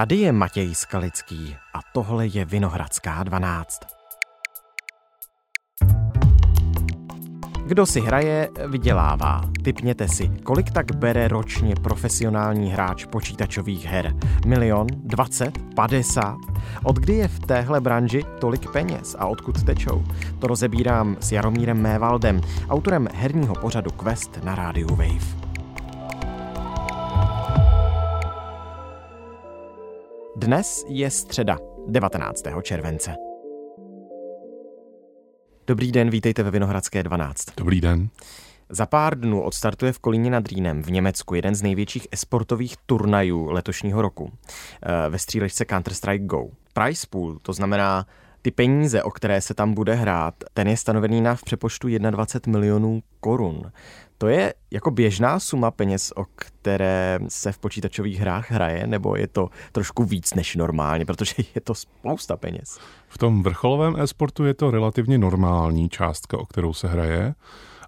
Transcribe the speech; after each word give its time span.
Tady 0.00 0.16
je 0.16 0.32
Matěj 0.32 0.74
Skalický 0.74 1.56
a 1.74 1.78
tohle 1.92 2.26
je 2.26 2.44
Vinohradská 2.44 3.22
12. 3.22 3.80
Kdo 7.66 7.86
si 7.86 8.00
hraje, 8.00 8.48
vydělává. 8.66 9.40
Typněte 9.64 10.08
si, 10.08 10.28
kolik 10.28 10.70
tak 10.70 10.96
bere 10.96 11.28
ročně 11.28 11.74
profesionální 11.82 12.70
hráč 12.70 13.04
počítačových 13.04 13.84
her? 13.84 14.16
Milion? 14.46 14.86
20? 14.90 15.58
50? 15.74 16.36
Od 16.84 16.96
kdy 16.96 17.14
je 17.14 17.28
v 17.28 17.38
téhle 17.38 17.80
branži 17.80 18.22
tolik 18.38 18.70
peněz 18.72 19.16
a 19.18 19.26
odkud 19.26 19.62
tečou? 19.62 20.04
To 20.38 20.46
rozebírám 20.46 21.16
s 21.20 21.32
Jaromírem 21.32 21.82
Mévaldem, 21.82 22.40
autorem 22.68 23.08
herního 23.14 23.54
pořadu 23.54 23.90
Quest 23.90 24.44
na 24.44 24.54
rádiu 24.54 24.88
Wave. 24.88 25.39
Dnes 30.40 30.84
je 30.88 31.10
středa, 31.10 31.58
19. 31.88 32.42
července. 32.62 33.14
Dobrý 35.66 35.92
den, 35.92 36.10
vítejte 36.10 36.42
ve 36.42 36.50
Vinohradské 36.50 37.02
12. 37.02 37.44
Dobrý 37.56 37.80
den. 37.80 38.08
Za 38.68 38.86
pár 38.86 39.20
dnů 39.20 39.42
odstartuje 39.42 39.92
v 39.92 39.98
Kolíně 39.98 40.30
nad 40.30 40.48
Rýnem 40.48 40.82
v 40.82 40.90
Německu 40.90 41.34
jeden 41.34 41.54
z 41.54 41.62
největších 41.62 42.08
esportových 42.10 42.76
turnajů 42.86 43.50
letošního 43.50 44.02
roku 44.02 44.32
eh, 44.82 45.10
ve 45.10 45.18
střílečce 45.18 45.64
Counter-Strike 45.64 46.26
Go. 46.26 46.46
Price 46.72 47.06
pool, 47.10 47.38
to 47.42 47.52
znamená 47.52 48.06
ty 48.42 48.50
peníze, 48.50 49.02
o 49.02 49.10
které 49.10 49.40
se 49.40 49.54
tam 49.54 49.74
bude 49.74 49.94
hrát, 49.94 50.34
ten 50.54 50.68
je 50.68 50.76
stanovený 50.76 51.20
na 51.20 51.34
v 51.34 51.42
přepočtu 51.42 51.88
21 51.88 52.58
milionů 52.58 53.02
korun. 53.20 53.72
To 54.18 54.28
je 54.28 54.54
jako 54.70 54.90
běžná 54.90 55.40
suma 55.40 55.70
peněz, 55.70 56.12
o 56.16 56.24
které 56.34 57.18
se 57.28 57.52
v 57.52 57.58
počítačových 57.58 58.20
hrách 58.20 58.50
hraje, 58.50 58.86
nebo 58.86 59.16
je 59.16 59.26
to 59.26 59.48
trošku 59.72 60.04
víc 60.04 60.34
než 60.34 60.56
normálně, 60.56 61.04
protože 61.04 61.34
je 61.54 61.60
to 61.60 61.74
spousta 61.74 62.36
peněz? 62.36 62.78
V 63.08 63.18
tom 63.18 63.42
vrcholovém 63.42 63.96
e-sportu 63.98 64.44
je 64.44 64.54
to 64.54 64.70
relativně 64.70 65.18
normální 65.18 65.88
částka, 65.88 66.38
o 66.38 66.46
kterou 66.46 66.72
se 66.72 66.88
hraje 66.88 67.34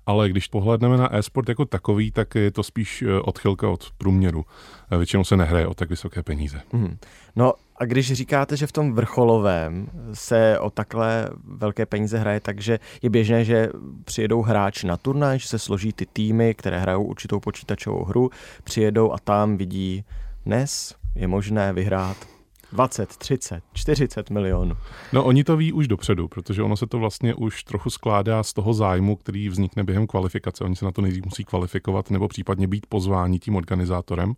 ale 0.07 0.29
když 0.29 0.47
pohledneme 0.47 0.97
na 0.97 1.17
e-sport 1.17 1.49
jako 1.49 1.65
takový, 1.65 2.11
tak 2.11 2.35
je 2.35 2.51
to 2.51 2.63
spíš 2.63 3.03
eh, 3.03 3.21
odchylka 3.21 3.69
od 3.69 3.91
průměru. 3.99 4.45
Eh, 4.91 4.97
většinou 4.97 5.25
se 5.25 5.37
nehraje 5.37 5.67
o 5.67 5.75
tak 5.75 5.91
vysoké 5.91 6.23
peníze. 6.23 6.61
Hmm. 6.73 6.97
No 7.37 7.53
a 7.77 7.85
když 7.85 8.13
říkáte, 8.13 8.57
že 8.57 8.67
v 8.67 8.73
tom 8.73 8.93
vrcholovém 8.93 9.87
se 10.13 10.59
o 10.59 10.71
takhle 10.71 11.31
velké 11.45 11.87
peníze 11.87 12.19
hraje, 12.19 12.41
takže 12.41 12.79
je 13.03 13.11
běžné, 13.11 13.45
že 13.45 13.69
přijedou 14.05 14.43
hráči 14.43 14.87
na 14.87 14.97
turnaj, 14.97 15.39
že 15.39 15.49
se 15.49 15.59
složí 15.59 15.93
ty 15.93 16.07
týmy, 16.07 16.55
které 16.55 16.81
hrajou 16.81 17.05
určitou 17.05 17.41
počítačovou 17.41 18.05
hru, 18.05 18.31
přijedou 18.65 19.13
a 19.13 19.19
tam 19.19 19.57
vidí 19.57 20.05
dnes 20.47 20.95
je 21.15 21.29
možné 21.29 21.73
vyhrát 21.73 22.32
20, 22.73 23.17
30, 23.17 23.63
40 23.73 24.31
milionů. 24.31 24.77
No 25.13 25.25
oni 25.25 25.45
to 25.45 25.57
ví 25.57 25.73
už 25.73 25.89
dopředu, 25.89 26.29
protože 26.29 26.63
ono 26.63 26.77
se 26.77 26.87
to 26.87 26.99
vlastně 26.99 27.35
už 27.35 27.65
trochu 27.65 27.91
skládá 27.91 28.43
z 28.43 28.53
toho 28.53 28.75
zájmu, 28.75 29.17
který 29.17 29.49
vznikne 29.49 29.85
během 29.85 30.07
kvalifikace. 30.07 30.65
Oni 30.65 30.77
se 30.77 30.85
na 30.85 30.93
to 30.93 31.03
nejdřív 31.03 31.25
musí 31.25 31.45
kvalifikovat 31.45 32.11
nebo 32.11 32.29
případně 32.29 32.67
být 32.67 32.87
pozváni 32.87 33.39
tím 33.39 33.57
organizátorem. 33.57 34.35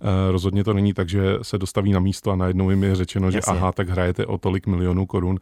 Eh, 0.00 0.32
rozhodně 0.32 0.64
to 0.64 0.74
není 0.74 0.94
tak, 0.94 1.08
že 1.08 1.38
se 1.42 1.58
dostaví 1.58 1.92
na 1.92 2.00
místo 2.00 2.30
a 2.30 2.36
najednou 2.36 2.70
jim 2.70 2.82
je 2.82 2.94
řečeno, 2.94 3.26
Jasně. 3.26 3.40
že 3.40 3.42
aha, 3.46 3.72
tak 3.72 3.88
hrajete 3.88 4.26
o 4.26 4.38
tolik 4.38 4.66
milionů 4.66 5.06
korun, 5.06 5.38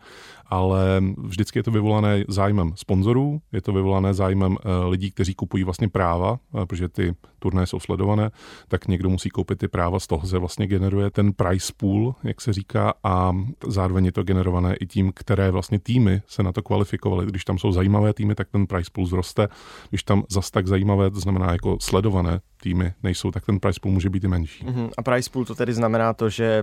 ale 0.47 1.03
vždycky 1.19 1.59
je 1.59 1.63
to 1.63 1.71
vyvolané 1.71 2.25
zájmem 2.29 2.73
sponzorů, 2.75 3.41
je 3.53 3.63
to 3.63 3.73
vyvolané 3.73 4.15
zájmem 4.15 4.57
eh, 4.61 4.87
lidí, 4.89 5.11
kteří 5.11 5.35
kupují 5.35 5.65
vlastně 5.65 5.89
práva, 5.89 6.39
eh, 6.63 6.67
protože 6.67 6.89
ty 6.89 7.15
turné 7.39 7.67
jsou 7.67 7.81
sledované, 7.81 8.31
tak 8.69 8.89
někdo 8.89 9.11
musí 9.11 9.29
koupit 9.29 9.59
ty 9.59 9.69
práva, 9.69 10.01
z 10.01 10.07
toho 10.07 10.27
se 10.27 10.39
vlastně 10.39 10.67
generuje 10.67 11.11
ten 11.11 11.33
price 11.33 11.73
pool, 11.77 12.15
jak 12.25 12.41
se 12.41 12.53
říká, 12.53 12.95
a 13.05 13.33
zároveň 13.67 14.05
je 14.05 14.13
to 14.13 14.23
generované 14.23 14.77
i 14.77 14.87
tím, 14.87 15.13
které 15.15 15.51
vlastně 15.51 15.79
týmy 15.79 16.23
se 16.27 16.43
na 16.43 16.53
to 16.53 16.63
kvalifikovaly. 16.63 17.27
Když 17.27 17.45
tam 17.45 17.59
jsou 17.59 17.73
zajímavé 17.73 18.13
týmy, 18.13 18.35
tak 18.35 18.49
ten 18.49 18.67
price 18.67 18.91
pool 18.93 19.07
zroste. 19.07 19.49
Když 19.91 20.03
tam 20.03 20.25
zas 20.29 20.51
tak 20.51 20.67
zajímavé, 20.67 21.11
to 21.11 21.21
znamená 21.21 21.53
jako 21.53 21.77
sledované 21.81 22.41
týmy 22.63 22.93
nejsou, 23.03 23.31
tak 23.31 23.47
ten 23.47 23.61
price 23.61 23.81
pool 23.81 23.93
může 23.93 24.11
být 24.11 24.25
i 24.25 24.29
menší. 24.29 24.46
Uh-huh. 24.65 24.91
A 24.97 25.03
price 25.03 25.31
pool 25.31 25.45
to 25.45 25.55
tedy 25.55 25.73
znamená 25.75 26.13
to, 26.13 26.29
že 26.29 26.63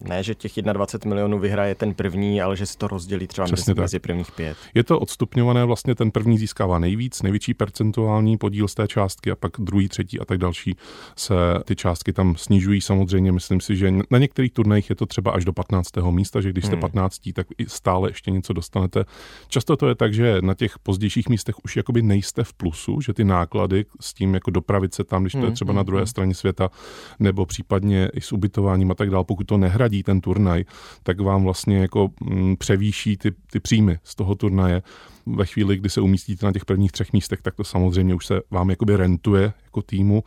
ne, 0.00 0.22
že 0.22 0.34
těch 0.34 0.52
21 0.62 1.08
milionů 1.08 1.38
vyhraje 1.38 1.74
ten 1.74 1.94
první, 1.94 2.42
ale 2.42 2.56
že 2.56 2.66
se 2.66 2.78
to 2.78 2.88
rozdělí 2.88 3.26
třeba 3.26 3.44
Přesně 3.44 3.70
mezi, 3.70 3.80
mezi 3.80 3.98
prvních 3.98 4.32
pět. 4.32 4.56
Je 4.74 4.84
to 4.84 5.00
odstupňované, 5.00 5.64
vlastně 5.64 5.94
ten 5.94 6.10
první 6.10 6.38
získává 6.38 6.78
nejvíc, 6.78 7.22
největší 7.22 7.54
percentuální 7.54 8.38
podíl 8.38 8.68
z 8.68 8.74
té 8.74 8.88
částky 8.88 9.30
a 9.30 9.36
pak 9.36 9.52
druhý, 9.58 9.88
třetí 9.88 10.20
a 10.20 10.24
tak 10.24 10.38
další 10.38 10.76
se 11.16 11.34
ty 11.64 11.76
částky 11.76 12.12
tam 12.12 12.36
snižují. 12.36 12.80
Samozřejmě 12.80 13.32
myslím 13.32 13.60
si, 13.60 13.76
že 13.76 13.92
na 14.10 14.18
některých 14.18 14.52
turnajích 14.52 14.90
je 14.90 14.96
to 14.96 15.06
třeba 15.06 15.30
až 15.30 15.44
do 15.44 15.52
15. 15.52 15.90
místa, 16.10 16.40
že 16.40 16.50
když 16.50 16.64
jste 16.64 16.74
hmm. 16.74 16.80
15, 16.80 17.20
tak 17.34 17.46
i 17.58 17.66
stále 17.66 18.10
ještě 18.10 18.30
něco 18.30 18.52
dostanete. 18.52 19.04
Často 19.48 19.76
to 19.76 19.88
je 19.88 19.94
tak, 19.94 20.14
že 20.14 20.38
na 20.40 20.54
těch 20.54 20.78
pozdějších 20.78 21.28
místech 21.28 21.54
už 21.64 21.76
jakoby 21.76 22.02
nejste 22.02 22.44
v 22.44 22.52
plusu, 22.52 23.00
že 23.00 23.12
ty 23.12 23.24
náklady 23.24 23.84
s 24.00 24.14
tím 24.14 24.34
jako 24.34 24.50
dopravit 24.50 24.94
se 24.94 25.04
tam, 25.04 25.22
když 25.22 25.32
to 25.32 25.38
je 25.38 25.44
hmm, 25.44 25.54
třeba 25.54 25.72
na 25.72 25.80
hmm, 25.80 25.86
druhé 25.86 26.06
straně 26.06 26.34
světa, 26.34 26.70
nebo 27.18 27.46
případně 27.46 28.08
i 28.14 28.20
s 28.20 28.32
ubytováním 28.32 28.90
a 28.90 28.94
tak 28.94 29.10
dále, 29.10 29.24
pokud 29.24 29.44
to 29.44 29.58
nehradí 29.58 30.02
ten 30.02 30.20
turnaj, 30.20 30.64
tak 31.02 31.20
vám 31.20 31.44
vlastně 31.44 31.78
jako 31.78 32.10
mm, 32.20 32.56
převýší 32.56 33.16
ty, 33.16 33.32
ty 33.52 33.60
příjmy 33.60 33.98
z 34.04 34.14
toho 34.14 34.34
turnaje 34.34 34.82
ve 35.26 35.46
chvíli, 35.46 35.76
kdy 35.76 35.90
se 35.90 36.00
umístíte 36.00 36.46
na 36.46 36.52
těch 36.52 36.64
prvních 36.64 36.92
třech 36.92 37.12
místech, 37.12 37.42
tak 37.42 37.54
to 37.54 37.64
samozřejmě 37.64 38.14
už 38.14 38.26
se 38.26 38.40
vám 38.50 38.70
jakoby 38.70 38.96
rentuje 38.96 39.52
jako 39.64 39.82
týmu, 39.82 40.24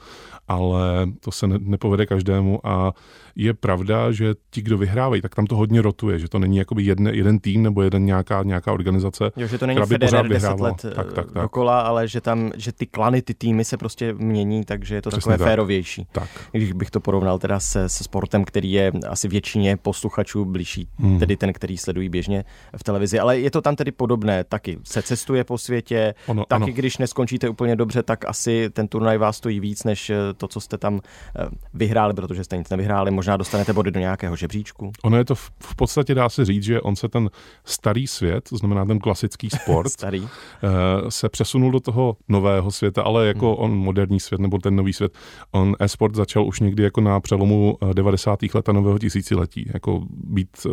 ale 0.47 1.07
to 1.19 1.31
se 1.31 1.47
ne, 1.47 1.55
nepovede 1.59 2.05
každému 2.05 2.67
a 2.67 2.93
je 3.35 3.53
pravda, 3.53 4.11
že 4.11 4.35
ti, 4.49 4.61
kdo 4.61 4.77
vyhrávají, 4.77 5.21
tak 5.21 5.35
tam 5.35 5.45
to 5.45 5.55
hodně 5.55 5.81
rotuje, 5.81 6.19
že 6.19 6.29
to 6.29 6.39
není 6.39 6.57
jakoby 6.57 6.83
jedne, 6.83 7.15
jeden 7.15 7.39
tým 7.39 7.63
nebo 7.63 7.81
jeden 7.81 8.05
nějaká, 8.05 8.43
nějaká 8.43 8.71
organizace, 8.71 9.31
jo, 9.37 9.47
že 9.47 9.57
to 9.57 9.65
není 9.65 9.81
Federer 9.85 10.27
10 10.27 10.59
let 10.59 10.75
tak, 10.81 11.13
tak, 11.13 11.31
tak. 11.31 11.43
dokola, 11.43 11.81
ale 11.81 12.07
že 12.07 12.21
tam, 12.21 12.51
že 12.57 12.71
ty 12.71 12.85
klany, 12.85 13.21
ty 13.21 13.33
týmy 13.33 13.65
se 13.65 13.77
prostě 13.77 14.13
mění, 14.13 14.63
takže 14.65 14.95
je 14.95 15.01
to 15.01 15.09
Přesně 15.09 15.21
takové 15.21 15.37
tak. 15.37 15.47
férovější. 15.47 16.07
Tak. 16.11 16.29
Když 16.51 16.73
bych 16.73 16.91
to 16.91 16.99
porovnal 16.99 17.39
teda 17.39 17.59
se, 17.59 17.89
se 17.89 18.03
sportem, 18.03 18.45
který 18.45 18.71
je 18.71 18.91
asi 19.07 19.27
většině 19.27 19.77
posluchačů 19.77 20.45
blížší, 20.45 20.87
hmm. 20.97 21.19
tedy 21.19 21.37
ten, 21.37 21.53
který 21.53 21.77
sledují 21.77 22.09
běžně 22.09 22.43
v 22.77 22.83
televizi, 22.83 23.19
ale 23.19 23.39
je 23.39 23.51
to 23.51 23.61
tam 23.61 23.75
tedy 23.75 23.91
podobné 23.91 24.43
taky. 24.43 24.77
Se 24.89 25.01
cestuje 25.01 25.43
po 25.43 25.57
světě, 25.57 26.13
ono, 26.27 26.45
taky 26.45 26.63
ano. 26.63 26.73
když 26.73 26.97
neskončíte 26.97 27.49
úplně 27.49 27.75
dobře, 27.75 28.03
tak 28.03 28.25
asi 28.25 28.69
ten 28.69 28.87
turnaj 28.87 29.17
vás 29.17 29.37
stojí 29.37 29.59
víc, 29.59 29.83
než 29.83 30.09
eh, 30.09 30.15
to, 30.37 30.47
co 30.47 30.61
jste 30.61 30.77
tam 30.77 30.99
eh, 31.39 31.45
vyhráli, 31.73 32.13
protože 32.13 32.43
jste 32.43 32.57
nic 32.57 32.69
nevyhráli. 32.69 33.11
Možná 33.11 33.37
dostanete 33.37 33.73
body 33.73 33.91
do 33.91 33.99
nějakého 33.99 34.35
žebříčku. 34.35 34.91
Ono 35.03 35.17
je 35.17 35.25
to 35.25 35.35
v, 35.35 35.51
v 35.63 35.75
podstatě, 35.75 36.15
dá 36.15 36.29
se 36.29 36.45
říct, 36.45 36.63
že 36.63 36.81
on 36.81 36.95
se 36.95 37.09
ten 37.09 37.29
starý 37.65 38.07
svět, 38.07 38.49
to 38.49 38.57
znamená 38.57 38.85
ten 38.85 38.99
klasický 38.99 39.49
sport, 39.61 39.89
starý. 39.89 40.27
Eh, 40.27 41.11
se 41.11 41.29
přesunul 41.29 41.71
do 41.71 41.79
toho 41.79 42.17
nového 42.27 42.71
světa, 42.71 43.03
ale 43.03 43.27
jako 43.27 43.55
hmm. 43.55 43.63
on 43.63 43.77
moderní 43.77 44.19
svět 44.19 44.41
nebo 44.41 44.57
ten 44.57 44.75
nový 44.75 44.93
svět, 44.93 45.17
on 45.51 45.75
e-sport 45.79 46.15
začal 46.15 46.47
už 46.47 46.59
někdy 46.59 46.83
jako 46.83 47.01
na 47.01 47.19
přelomu 47.19 47.77
90. 47.93 48.39
let 48.53 48.69
a 48.69 48.71
nového 48.71 48.99
tisíciletí, 48.99 49.71
jako 49.73 50.01
být 50.09 50.67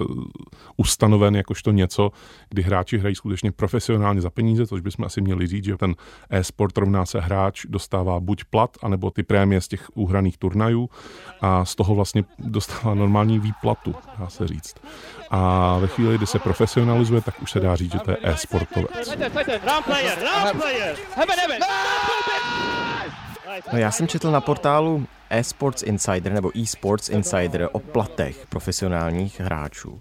ustanoven 0.77 1.37
jakožto 1.37 1.71
něco, 1.71 2.11
kdy 2.49 2.63
hráči 2.63 2.99
hrají 2.99 3.15
skutečně 3.15 3.53
profesionálně 3.53 4.06
za 4.15 4.31
peníze, 4.31 4.67
což 4.67 4.81
bychom 4.81 5.05
asi 5.05 5.21
měli 5.21 5.47
říct, 5.47 5.65
že 5.65 5.77
ten 5.77 5.95
e-sport 6.31 6.79
rovná 6.79 7.07
se 7.07 7.21
hráč 7.21 7.67
dostává 7.69 8.21
buď 8.21 8.45
plat, 8.45 8.77
anebo 8.83 9.11
ty 9.11 9.23
prémie 9.23 9.61
z 9.61 9.69
těch 9.69 9.91
úhraných 9.95 10.39
turnajů 10.39 10.91
a 11.41 11.65
z 11.65 11.75
toho 11.75 11.95
vlastně 11.95 12.25
dostává 12.39 12.95
normální 12.95 13.39
výplatu, 13.39 13.95
dá 14.19 14.29
se 14.29 14.49
říct. 14.49 14.75
A 15.31 15.79
ve 15.79 15.87
chvíli, 15.87 16.19
kdy 16.19 16.27
se 16.27 16.39
profesionalizuje, 16.39 17.21
tak 17.21 17.43
už 17.43 17.51
se 17.51 17.61
dá 17.61 17.77
říct, 17.77 17.93
že 17.93 17.99
to 17.99 18.11
je 18.11 18.17
e-sportovec. 18.23 19.17
No 23.73 23.79
já 23.79 23.91
jsem 23.91 24.09
četl 24.09 24.31
na 24.31 24.41
portálu 24.41 25.07
eSports 25.31 25.83
Insider 25.83 26.33
nebo 26.33 26.51
eSports 26.63 27.09
Insider 27.09 27.69
o 27.73 27.79
platech 27.79 28.47
profesionálních 28.49 29.41
hráčů. 29.41 30.01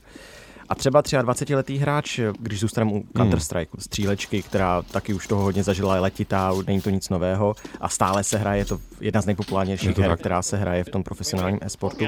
A 0.69 0.75
třeba 0.75 1.01
23-letý 1.01 1.77
hráč, 1.77 2.19
když 2.39 2.59
zůstaneme 2.59 2.91
u 2.91 2.99
Counter-Strike, 2.99 3.67
hmm. 3.73 3.79
střílečky, 3.79 4.43
která 4.43 4.81
taky 4.81 5.13
už 5.13 5.27
toho 5.27 5.43
hodně 5.43 5.63
zažila, 5.63 5.95
je 5.95 6.01
letitá, 6.01 6.51
není 6.67 6.81
to 6.81 6.89
nic 6.89 7.09
nového 7.09 7.55
a 7.81 7.89
stále 7.89 8.23
se 8.23 8.37
hraje, 8.37 8.61
je 8.61 8.65
to 8.65 8.79
jedna 9.01 9.21
z 9.21 9.25
nejpopulárnějších 9.25 9.97
her, 9.97 10.09
tak. 10.09 10.19
která 10.19 10.41
se 10.41 10.57
hraje 10.57 10.83
v 10.83 10.89
tom 10.89 11.03
profesionálním 11.03 11.59
e-sportu. 11.61 12.05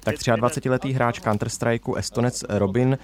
Tak 0.00 0.14
23-letý 0.16 0.92
hráč 0.92 1.20
Counter-Strikeu 1.20 1.96
Estonec 1.96 2.44
Robin 2.48 2.98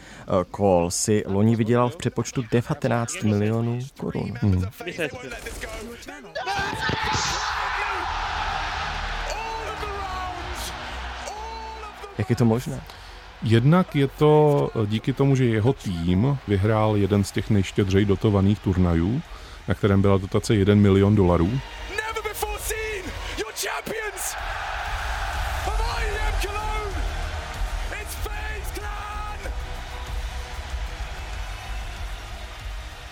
Cole 0.56 0.91
si 0.91 1.23
loni 1.26 1.56
vydělal 1.56 1.88
v 1.88 1.97
přepočtu 1.97 2.44
19 2.53 3.23
milionů 3.23 3.79
korun. 3.99 4.35
Hmm. 4.41 4.65
Jak 12.19 12.31
je 12.31 12.37
to 12.37 12.44
možné? 12.44 12.81
Jednak 13.44 13.96
je 13.96 14.08
to 14.08 14.70
díky 14.87 15.12
tomu, 15.12 15.37
že 15.37 15.44
jeho 15.44 15.73
tým 15.73 16.38
vyhrál 16.49 16.96
jeden 16.96 17.25
z 17.25 17.31
těch 17.31 17.50
nejštědřej 17.50 18.05
dotovaných 18.05 18.58
turnajů, 18.58 19.23
na 19.69 19.75
kterém 19.75 20.02
byla 20.02 20.19
dotace 20.19 20.55
1 20.55 20.75
milion 20.75 21.14
dolarů. 21.14 21.50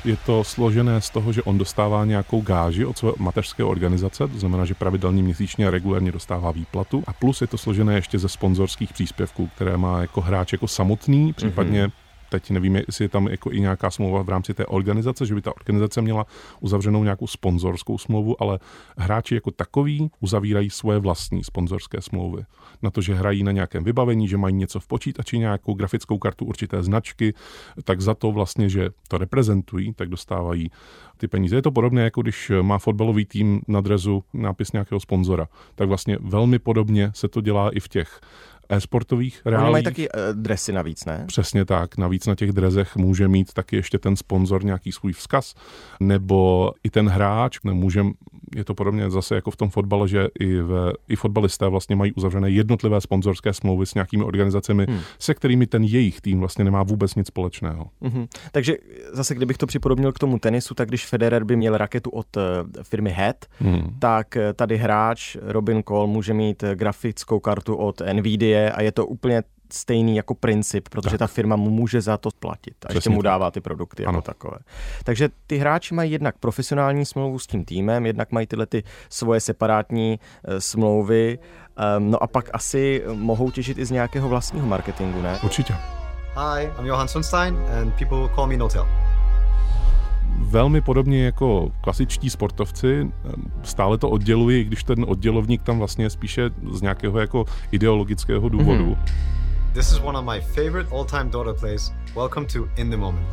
Je 0.04 0.16
to 0.16 0.44
složené 0.44 1.00
z 1.00 1.10
toho, 1.10 1.32
že 1.32 1.42
on 1.42 1.58
dostává 1.58 2.04
nějakou 2.04 2.40
gáži 2.40 2.84
od 2.84 2.98
své 2.98 3.12
mateřské 3.18 3.64
organizace, 3.64 4.28
to 4.28 4.38
znamená, 4.38 4.64
že 4.64 4.74
pravidelně 4.74 5.22
měsíčně 5.22 5.68
a 5.68 5.70
regulérně 5.70 6.12
dostává 6.12 6.50
výplatu. 6.50 7.04
A 7.06 7.12
plus 7.12 7.40
je 7.40 7.46
to 7.46 7.58
složené 7.58 7.94
ještě 7.94 8.18
ze 8.18 8.28
sponzorských 8.28 8.92
příspěvků, 8.92 9.50
které 9.54 9.76
má 9.76 10.00
jako 10.00 10.20
hráč 10.20 10.52
jako 10.52 10.68
samotný, 10.68 11.32
případně 11.32 11.86
mm-hmm 11.86 12.01
teď 12.32 12.50
nevím, 12.50 12.76
jestli 12.76 13.04
je 13.04 13.08
tam 13.08 13.28
jako 13.28 13.52
i 13.52 13.60
nějaká 13.60 13.90
smlouva 13.90 14.22
v 14.22 14.28
rámci 14.28 14.54
té 14.54 14.66
organizace, 14.66 15.26
že 15.26 15.34
by 15.34 15.42
ta 15.42 15.56
organizace 15.56 16.02
měla 16.02 16.26
uzavřenou 16.60 17.04
nějakou 17.04 17.26
sponzorskou 17.26 17.98
smlouvu, 17.98 18.42
ale 18.42 18.58
hráči 18.96 19.34
jako 19.34 19.50
takový 19.50 20.10
uzavírají 20.20 20.70
svoje 20.70 20.98
vlastní 20.98 21.44
sponzorské 21.44 22.00
smlouvy. 22.00 22.42
Na 22.82 22.90
to, 22.90 23.00
že 23.00 23.14
hrají 23.14 23.42
na 23.42 23.52
nějakém 23.52 23.84
vybavení, 23.84 24.28
že 24.28 24.36
mají 24.36 24.54
něco 24.54 24.80
v 24.80 24.86
počítači, 24.86 25.38
nějakou 25.38 25.74
grafickou 25.74 26.18
kartu 26.18 26.44
určité 26.44 26.82
značky, 26.82 27.34
tak 27.84 28.00
za 28.00 28.14
to 28.14 28.32
vlastně, 28.32 28.68
že 28.68 28.90
to 29.08 29.18
reprezentují, 29.18 29.92
tak 29.92 30.08
dostávají 30.08 30.70
ty 31.16 31.28
peníze. 31.28 31.56
Je 31.56 31.62
to 31.62 31.70
podobné, 31.70 32.02
jako 32.02 32.22
když 32.22 32.52
má 32.62 32.78
fotbalový 32.78 33.24
tým 33.24 33.60
na 33.68 33.80
drezu 33.80 34.24
nápis 34.34 34.72
nějakého 34.72 35.00
sponzora. 35.00 35.48
Tak 35.74 35.88
vlastně 35.88 36.18
velmi 36.20 36.58
podobně 36.58 37.10
se 37.14 37.28
to 37.28 37.40
dělá 37.40 37.70
i 37.70 37.80
v 37.80 37.88
těch 37.88 38.20
e-sportových 38.72 39.40
reálích. 39.44 39.64
Oni 39.64 39.72
mají 39.72 39.84
taky 39.84 40.08
uh, 40.08 40.20
dresy 40.32 40.72
navíc, 40.72 41.04
ne? 41.04 41.24
Přesně 41.26 41.64
tak. 41.64 41.98
Navíc 41.98 42.26
na 42.26 42.34
těch 42.34 42.52
drezech 42.52 42.96
může 42.96 43.28
mít 43.28 43.52
taky 43.52 43.76
ještě 43.76 43.98
ten 43.98 44.16
sponzor 44.16 44.64
nějaký 44.64 44.92
svůj 44.92 45.12
vzkaz, 45.12 45.54
nebo 46.00 46.72
i 46.84 46.90
ten 46.90 47.08
hráč 47.08 47.58
může 47.62 48.04
je 48.56 48.64
to 48.64 48.74
podobně 48.74 49.10
zase 49.10 49.34
jako 49.34 49.50
v 49.50 49.56
tom 49.56 49.70
fotbale, 49.70 50.08
že 50.08 50.28
i, 50.40 50.60
v, 50.60 50.92
i 51.08 51.16
fotbalisté 51.16 51.68
vlastně 51.68 51.96
mají 51.96 52.12
uzavřené 52.12 52.50
jednotlivé 52.50 53.00
sponzorské 53.00 53.52
smlouvy 53.52 53.86
s 53.86 53.94
nějakými 53.94 54.24
organizacemi, 54.24 54.86
hmm. 54.88 55.00
se 55.18 55.34
kterými 55.34 55.66
ten 55.66 55.84
jejich 55.84 56.20
tým 56.20 56.38
vlastně 56.38 56.64
nemá 56.64 56.82
vůbec 56.82 57.14
nic 57.14 57.26
společného. 57.26 57.86
Hmm. 58.02 58.26
Takže 58.52 58.76
zase, 59.12 59.34
kdybych 59.34 59.58
to 59.58 59.66
připodobnil 59.66 60.12
k 60.12 60.18
tomu 60.18 60.38
tenisu, 60.38 60.74
tak 60.74 60.88
když 60.88 61.06
Federer 61.06 61.44
by 61.44 61.56
měl 61.56 61.76
raketu 61.76 62.10
od 62.10 62.36
uh, 62.36 62.42
firmy 62.82 63.10
Head, 63.10 63.36
hmm. 63.58 63.96
tak 63.98 64.36
eh, 64.36 64.52
tady 64.52 64.76
hráč 64.76 65.36
Robin 65.42 65.82
Cole 65.88 66.06
může 66.06 66.34
mít 66.34 66.64
grafickou 66.74 67.40
kartu 67.40 67.74
od 67.74 68.02
Nvidia 68.12 68.61
a 68.70 68.82
je 68.82 68.92
to 68.92 69.06
úplně 69.06 69.42
stejný 69.72 70.16
jako 70.16 70.34
princip, 70.34 70.88
protože 70.88 71.10
tak. 71.10 71.18
ta 71.18 71.26
firma 71.26 71.56
mu 71.56 71.70
může 71.70 72.00
za 72.00 72.16
to 72.16 72.28
platit 72.38 72.74
a 72.84 72.88
Přesně 72.88 72.96
ještě 72.96 73.10
mu 73.10 73.22
dává 73.22 73.50
ty 73.50 73.60
produkty 73.60 74.04
ano. 74.04 74.18
jako 74.18 74.26
takové. 74.26 74.58
Takže 75.04 75.28
ty 75.46 75.56
hráči 75.56 75.94
mají 75.94 76.12
jednak 76.12 76.38
profesionální 76.38 77.06
smlouvu 77.06 77.38
s 77.38 77.46
tím 77.46 77.64
týmem, 77.64 78.06
jednak 78.06 78.32
mají 78.32 78.46
tyhle 78.46 78.66
ty 78.66 78.82
svoje 79.08 79.40
separátní 79.40 80.18
uh, 80.48 80.54
smlouvy, 80.58 81.38
um, 81.98 82.10
no 82.10 82.22
a 82.22 82.26
pak 82.26 82.50
asi 82.52 83.04
mohou 83.12 83.50
těžit 83.50 83.78
i 83.78 83.86
z 83.86 83.90
nějakého 83.90 84.28
vlastního 84.28 84.66
marketingu, 84.66 85.22
ne? 85.22 85.38
Určitě. 85.44 85.74
Hi, 86.34 86.70
I'm 86.78 86.86
Johan 86.86 87.08
Sunstein 87.08 87.56
and 87.80 87.94
people 87.94 88.28
call 88.34 88.46
me 88.46 88.56
Notel 88.56 89.11
velmi 90.38 90.80
podobně 90.80 91.24
jako 91.24 91.72
klasičtí 91.80 92.30
sportovci, 92.30 93.12
stále 93.62 93.98
to 93.98 94.10
odděluji, 94.10 94.60
i 94.60 94.64
když 94.64 94.84
ten 94.84 95.04
oddělovník 95.08 95.62
tam 95.62 95.78
vlastně 95.78 96.04
je 96.04 96.10
spíše 96.10 96.50
z 96.72 96.82
nějakého 96.82 97.18
jako 97.18 97.44
ideologického 97.72 98.48
důvodu. 98.48 98.84
Mm-hmm. 98.84 99.72
This 99.72 99.92
is 99.92 100.00
one 100.04 100.18
of 100.18 100.24
my 100.24 100.40
favorite 100.40 100.90
all-time 100.90 101.30
Dota 101.30 101.54
plays. 101.54 101.92
Welcome 102.14 102.46
to 102.46 102.68
In 102.76 102.90
the 102.90 102.96
Moment. 102.96 103.26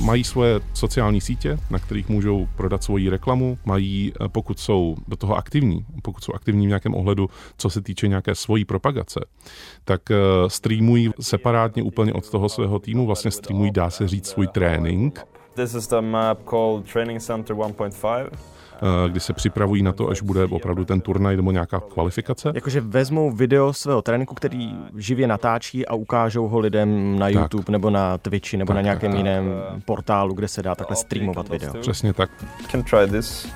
Mají 0.00 0.24
svoje 0.24 0.60
sociální 0.74 1.20
sítě, 1.20 1.58
na 1.70 1.78
kterých 1.78 2.08
můžou 2.08 2.48
prodat 2.56 2.84
svoji 2.84 3.08
reklamu, 3.08 3.58
mají, 3.64 4.12
eh, 4.20 4.28
pokud 4.28 4.58
jsou 4.58 4.96
do 5.08 5.16
toho 5.16 5.36
aktivní, 5.36 5.84
pokud 6.02 6.24
jsou 6.24 6.32
aktivní 6.32 6.66
v 6.66 6.68
nějakém 6.68 6.94
ohledu, 6.94 7.30
co 7.56 7.70
se 7.70 7.80
týče 7.80 8.08
nějaké 8.08 8.34
svojí 8.34 8.64
propagace, 8.64 9.20
tak 9.84 10.00
uh, 10.10 10.48
streamují 10.48 11.10
separátně 11.20 11.82
úplně 11.82 12.12
od 12.12 12.30
toho 12.30 12.48
svého 12.48 12.78
týmu, 12.78 13.06
vlastně 13.06 13.30
streamují, 13.30 13.70
dá 13.70 13.90
se 13.90 14.08
říct, 14.08 14.26
svůj 14.26 14.46
trénink. 14.46 15.26
This 15.54 15.74
is 15.74 15.86
the 15.86 16.00
map 16.00 16.38
called 16.44 16.92
Training 16.92 17.20
Center 17.22 17.56
1.5. 17.56 18.30
Eh, 18.82 19.08
kdy 19.08 19.20
se 19.20 19.32
připravují 19.32 19.82
na 19.82 19.92
to, 19.92 20.08
až 20.08 20.22
bude 20.22 20.44
opravdu 20.44 20.84
ten 20.84 21.00
turnaj 21.00 21.36
nebo 21.36 21.50
nějaká 21.50 21.80
kvalifikace. 21.80 22.52
Jakože 22.54 22.80
vezmou 22.80 23.30
video 23.30 23.72
svého 23.72 24.02
tréninku, 24.02 24.34
který 24.34 24.74
živě 24.96 25.26
natáčí 25.26 25.86
a 25.86 25.94
ukážou 25.94 26.48
ho 26.48 26.58
lidem 26.58 27.18
na 27.18 27.28
YouTube 27.28 27.64
tak. 27.64 27.68
nebo 27.68 27.90
na 27.90 28.18
Twitchi 28.18 28.56
nebo 28.56 28.68
tak, 28.68 28.74
na 28.74 28.82
nějakém 28.82 29.10
tak, 29.10 29.18
jiném 29.18 29.62
tak. 29.74 29.84
portálu, 29.84 30.34
kde 30.34 30.48
se 30.48 30.62
dá 30.62 30.74
takhle 30.74 30.96
streamovat 30.96 31.48
video. 31.48 31.74
Přesně 31.80 32.12
tak. 32.12 32.30
Can 32.70 32.82
try 32.82 33.06
this. 33.10 33.48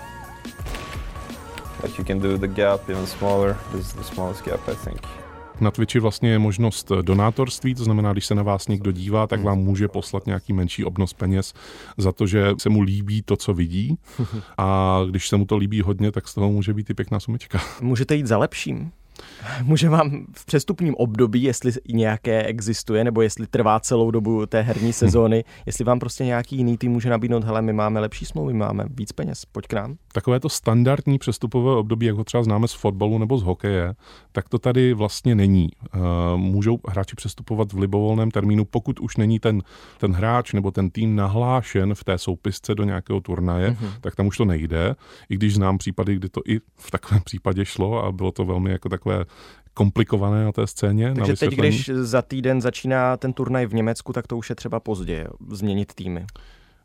But 1.82 1.99
you 1.99 2.04
can 2.04 2.20
do 2.20 2.38
the 2.38 2.49
gap 2.49 2.88
even 2.88 3.06
smaller. 3.06 3.56
This 3.72 3.87
is 3.87 3.92
the 3.92 4.02
smallest 4.02 4.44
gap, 4.44 4.69
I 4.69 4.75
think. 4.84 5.25
Na 5.61 5.70
Twitchi 5.70 6.00
vlastně 6.00 6.31
je 6.31 6.38
možnost 6.38 6.93
donátorství, 7.03 7.75
to 7.75 7.85
znamená, 7.85 8.12
když 8.12 8.26
se 8.26 8.35
na 8.35 8.43
vás 8.43 8.69
někdo 8.69 8.93
dívá, 8.93 9.26
tak 9.26 9.43
vám 9.43 9.58
může 9.58 9.88
poslat 9.88 10.26
nějaký 10.26 10.53
menší 10.53 10.85
obnos 10.85 11.12
peněz 11.12 11.55
za 11.97 12.12
to, 12.12 12.26
že 12.26 12.55
se 12.58 12.69
mu 12.69 12.81
líbí 12.81 13.23
to, 13.23 13.37
co 13.37 13.55
vidí. 13.55 13.99
A 14.58 15.00
když 15.11 15.29
se 15.29 15.37
mu 15.37 15.44
to 15.44 15.56
líbí 15.56 15.81
hodně, 15.81 16.12
tak 16.12 16.29
z 16.29 16.35
toho 16.35 16.53
může 16.53 16.75
být 16.75 16.91
i 16.91 16.94
pěkná 16.94 17.20
sumička. 17.20 17.61
Můžete 17.81 18.14
jít 18.14 18.26
za 18.26 18.38
lepším. 18.38 18.93
Může 19.62 19.88
vám 19.88 20.26
v 20.36 20.46
přestupním 20.46 20.94
období, 20.94 21.42
jestli 21.42 21.72
nějaké 21.88 22.42
existuje, 22.42 23.04
nebo 23.04 23.22
jestli 23.22 23.46
trvá 23.46 23.80
celou 23.80 24.10
dobu 24.10 24.46
té 24.46 24.62
herní 24.62 24.92
sezóny, 24.92 25.44
jestli 25.66 25.84
vám 25.84 25.98
prostě 25.98 26.24
nějaký 26.24 26.56
jiný 26.56 26.78
tým 26.78 26.92
může 26.92 27.10
nabídnout, 27.10 27.44
hele, 27.44 27.62
my 27.62 27.72
máme 27.72 28.00
lepší 28.00 28.24
smlouvy, 28.24 28.52
máme 28.52 28.84
víc 28.90 29.12
peněz, 29.12 29.44
pojď 29.44 29.66
k 29.66 29.72
nám. 29.72 29.96
Takové 30.12 30.40
to 30.40 30.48
standardní 30.48 31.18
přestupové 31.18 31.76
období, 31.76 32.06
jako 32.06 32.24
třeba 32.24 32.42
známe 32.42 32.68
z 32.68 32.72
fotbalu 32.72 33.18
nebo 33.18 33.38
z 33.38 33.42
hokeje, 33.42 33.94
tak 34.32 34.48
to 34.48 34.58
tady 34.58 34.94
vlastně 34.94 35.34
není. 35.34 35.68
Eh, 35.94 35.98
můžou 36.36 36.78
hráči 36.88 37.16
přestupovat 37.16 37.72
v 37.72 37.78
libovolném 37.78 38.30
termínu, 38.30 38.64
pokud 38.64 39.00
už 39.00 39.16
není 39.16 39.38
ten, 39.38 39.62
ten 39.98 40.12
hráč 40.12 40.52
nebo 40.52 40.70
ten 40.70 40.90
tým 40.90 41.16
nahlášen 41.16 41.94
v 41.94 42.04
té 42.04 42.18
soupisce 42.18 42.74
do 42.74 42.84
nějakého 42.84 43.20
turnaje, 43.20 43.70
mm-hmm. 43.70 43.90
tak 44.00 44.16
tam 44.16 44.26
už 44.26 44.36
to 44.36 44.44
nejde. 44.44 44.94
I 45.28 45.34
když 45.34 45.54
znám 45.54 45.78
případy, 45.78 46.14
kdy 46.16 46.28
to 46.28 46.40
i 46.46 46.58
v 46.76 46.90
takovém 46.90 47.22
případě 47.24 47.64
šlo 47.64 48.04
a 48.04 48.12
bylo 48.12 48.32
to 48.32 48.44
velmi 48.44 48.70
jako 48.70 48.88
tak 48.88 49.06
takové 49.06 49.25
komplikované 49.75 50.44
na 50.44 50.53
té 50.53 50.67
scéně. 50.67 51.14
Takže 51.14 51.32
na 51.32 51.37
teď, 51.37 51.55
když 51.55 51.91
za 51.94 52.23
týden 52.23 52.61
začíná 52.61 53.17
ten 53.17 53.32
turnaj 53.32 53.67
v 53.67 53.75
Německu, 53.75 54.12
tak 54.12 54.26
to 54.26 54.37
už 54.37 54.50
je 54.50 54.56
třeba 54.56 54.81
pozdě 54.81 55.26
změnit 55.50 55.93
týmy. 55.94 56.26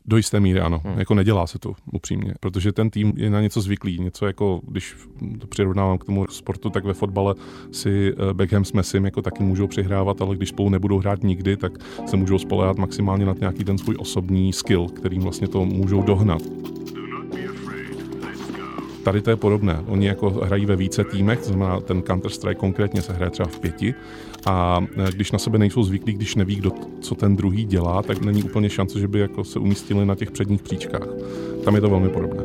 Do 0.04 0.16
jisté 0.16 0.40
míry 0.40 0.60
ano, 0.60 0.82
hmm. 0.84 0.98
jako 0.98 1.14
nedělá 1.14 1.46
se 1.46 1.58
to 1.58 1.72
upřímně, 1.92 2.34
protože 2.40 2.72
ten 2.72 2.90
tým 2.90 3.12
je 3.16 3.30
na 3.30 3.40
něco 3.40 3.60
zvyklý, 3.60 4.00
něco 4.00 4.26
jako, 4.26 4.60
když 4.68 4.96
to 5.38 5.46
přirovnávám 5.46 5.98
k 5.98 6.04
tomu 6.04 6.26
sportu, 6.30 6.70
tak 6.70 6.84
ve 6.84 6.94
fotbale 6.94 7.34
si 7.72 8.12
eh, 8.12 8.34
Beckham 8.34 8.64
s 8.64 8.72
Messim 8.72 9.04
jako 9.04 9.22
taky 9.22 9.42
můžou 9.42 9.66
přihrávat, 9.66 10.22
ale 10.22 10.36
když 10.36 10.48
spolu 10.48 10.70
nebudou 10.70 10.98
hrát 10.98 11.22
nikdy, 11.22 11.56
tak 11.56 11.72
se 12.06 12.16
můžou 12.16 12.38
spolehat 12.38 12.78
maximálně 12.78 13.26
na 13.26 13.34
nějaký 13.40 13.64
ten 13.64 13.78
svůj 13.78 13.96
osobní 13.98 14.52
skill, 14.52 14.88
kterým 14.88 15.22
vlastně 15.22 15.48
to 15.48 15.64
můžou 15.64 16.02
dohnat. 16.02 16.42
Tady 19.04 19.22
to 19.22 19.30
je 19.30 19.36
podobné. 19.36 19.78
Oni 19.86 20.06
jako 20.06 20.30
hrají 20.30 20.66
ve 20.66 20.76
více 20.76 21.04
týmech, 21.04 21.38
to 21.38 21.44
znamená 21.44 21.80
ten 21.80 22.00
Counter-Strike 22.00 22.54
konkrétně 22.54 23.02
se 23.02 23.12
hraje 23.12 23.30
třeba 23.30 23.48
v 23.48 23.58
pěti 23.58 23.94
a 24.46 24.80
e, 24.96 25.12
když 25.12 25.32
na 25.32 25.38
sebe 25.38 25.58
nejsou 25.58 25.82
zvyklí, 25.82 26.12
když 26.12 26.34
neví, 26.34 26.56
kdo, 26.56 26.70
co 27.00 27.14
ten 27.14 27.36
druhý 27.36 27.64
dělá, 27.64 28.02
tak 28.02 28.20
není 28.20 28.42
úplně 28.42 28.70
šance, 28.70 29.00
že 29.00 29.08
by 29.08 29.18
jako 29.18 29.44
se 29.44 29.58
umístili 29.58 30.06
na 30.06 30.14
těch 30.14 30.30
předních 30.30 30.62
příčkách. 30.62 31.08
Tam 31.64 31.74
je 31.74 31.80
to 31.80 31.90
velmi 31.90 32.08
podobné. 32.08 32.42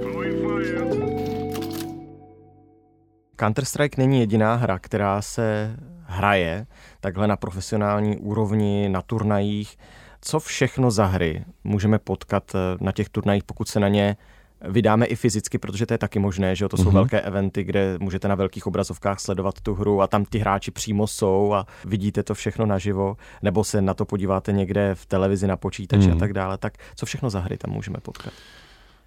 Counter-Strike 3.39 3.97
není 3.97 4.19
jediná 4.19 4.55
hra, 4.55 4.79
která 4.79 5.21
se 5.21 5.75
hraje 6.03 6.65
takhle 6.99 7.27
na 7.27 7.37
profesionální 7.37 8.17
úrovni, 8.17 8.89
na 8.89 9.01
turnajích. 9.01 9.77
Co 10.21 10.39
všechno 10.39 10.91
za 10.91 11.05
hry 11.05 11.45
můžeme 11.63 11.99
potkat 11.99 12.55
e, 12.55 12.57
na 12.81 12.91
těch 12.91 13.09
turnajích, 13.09 13.43
pokud 13.43 13.67
se 13.67 13.79
na 13.79 13.87
ně 13.87 14.17
vydáme 14.61 15.05
i 15.05 15.15
fyzicky, 15.15 15.57
protože 15.57 15.85
to 15.85 15.93
je 15.93 15.97
taky 15.97 16.19
možné, 16.19 16.55
že 16.55 16.67
to 16.67 16.77
jsou 16.77 16.83
mm-hmm. 16.83 16.93
velké 16.93 17.21
eventy, 17.21 17.63
kde 17.63 17.97
můžete 17.99 18.27
na 18.27 18.35
velkých 18.35 18.67
obrazovkách 18.67 19.19
sledovat 19.19 19.61
tu 19.61 19.73
hru 19.73 20.01
a 20.01 20.07
tam 20.07 20.25
ty 20.25 20.39
hráči 20.39 20.71
přímo 20.71 21.07
jsou 21.07 21.53
a 21.53 21.65
vidíte 21.85 22.23
to 22.23 22.33
všechno 22.33 22.65
naživo, 22.65 23.17
nebo 23.41 23.63
se 23.63 23.81
na 23.81 23.93
to 23.93 24.05
podíváte 24.05 24.51
někde 24.51 24.95
v 24.95 25.05
televizi 25.05 25.47
na 25.47 25.57
počítači 25.57 26.03
mm-hmm. 26.03 26.11
a 26.11 26.13
mhm. 26.13 26.19
tak 26.19 26.33
dále. 26.33 26.57
Tak 26.57 26.73
co 26.95 27.05
všechno 27.05 27.29
za 27.29 27.39
hry 27.39 27.57
tam 27.57 27.73
můžeme 27.73 27.97
potkat? 28.01 28.33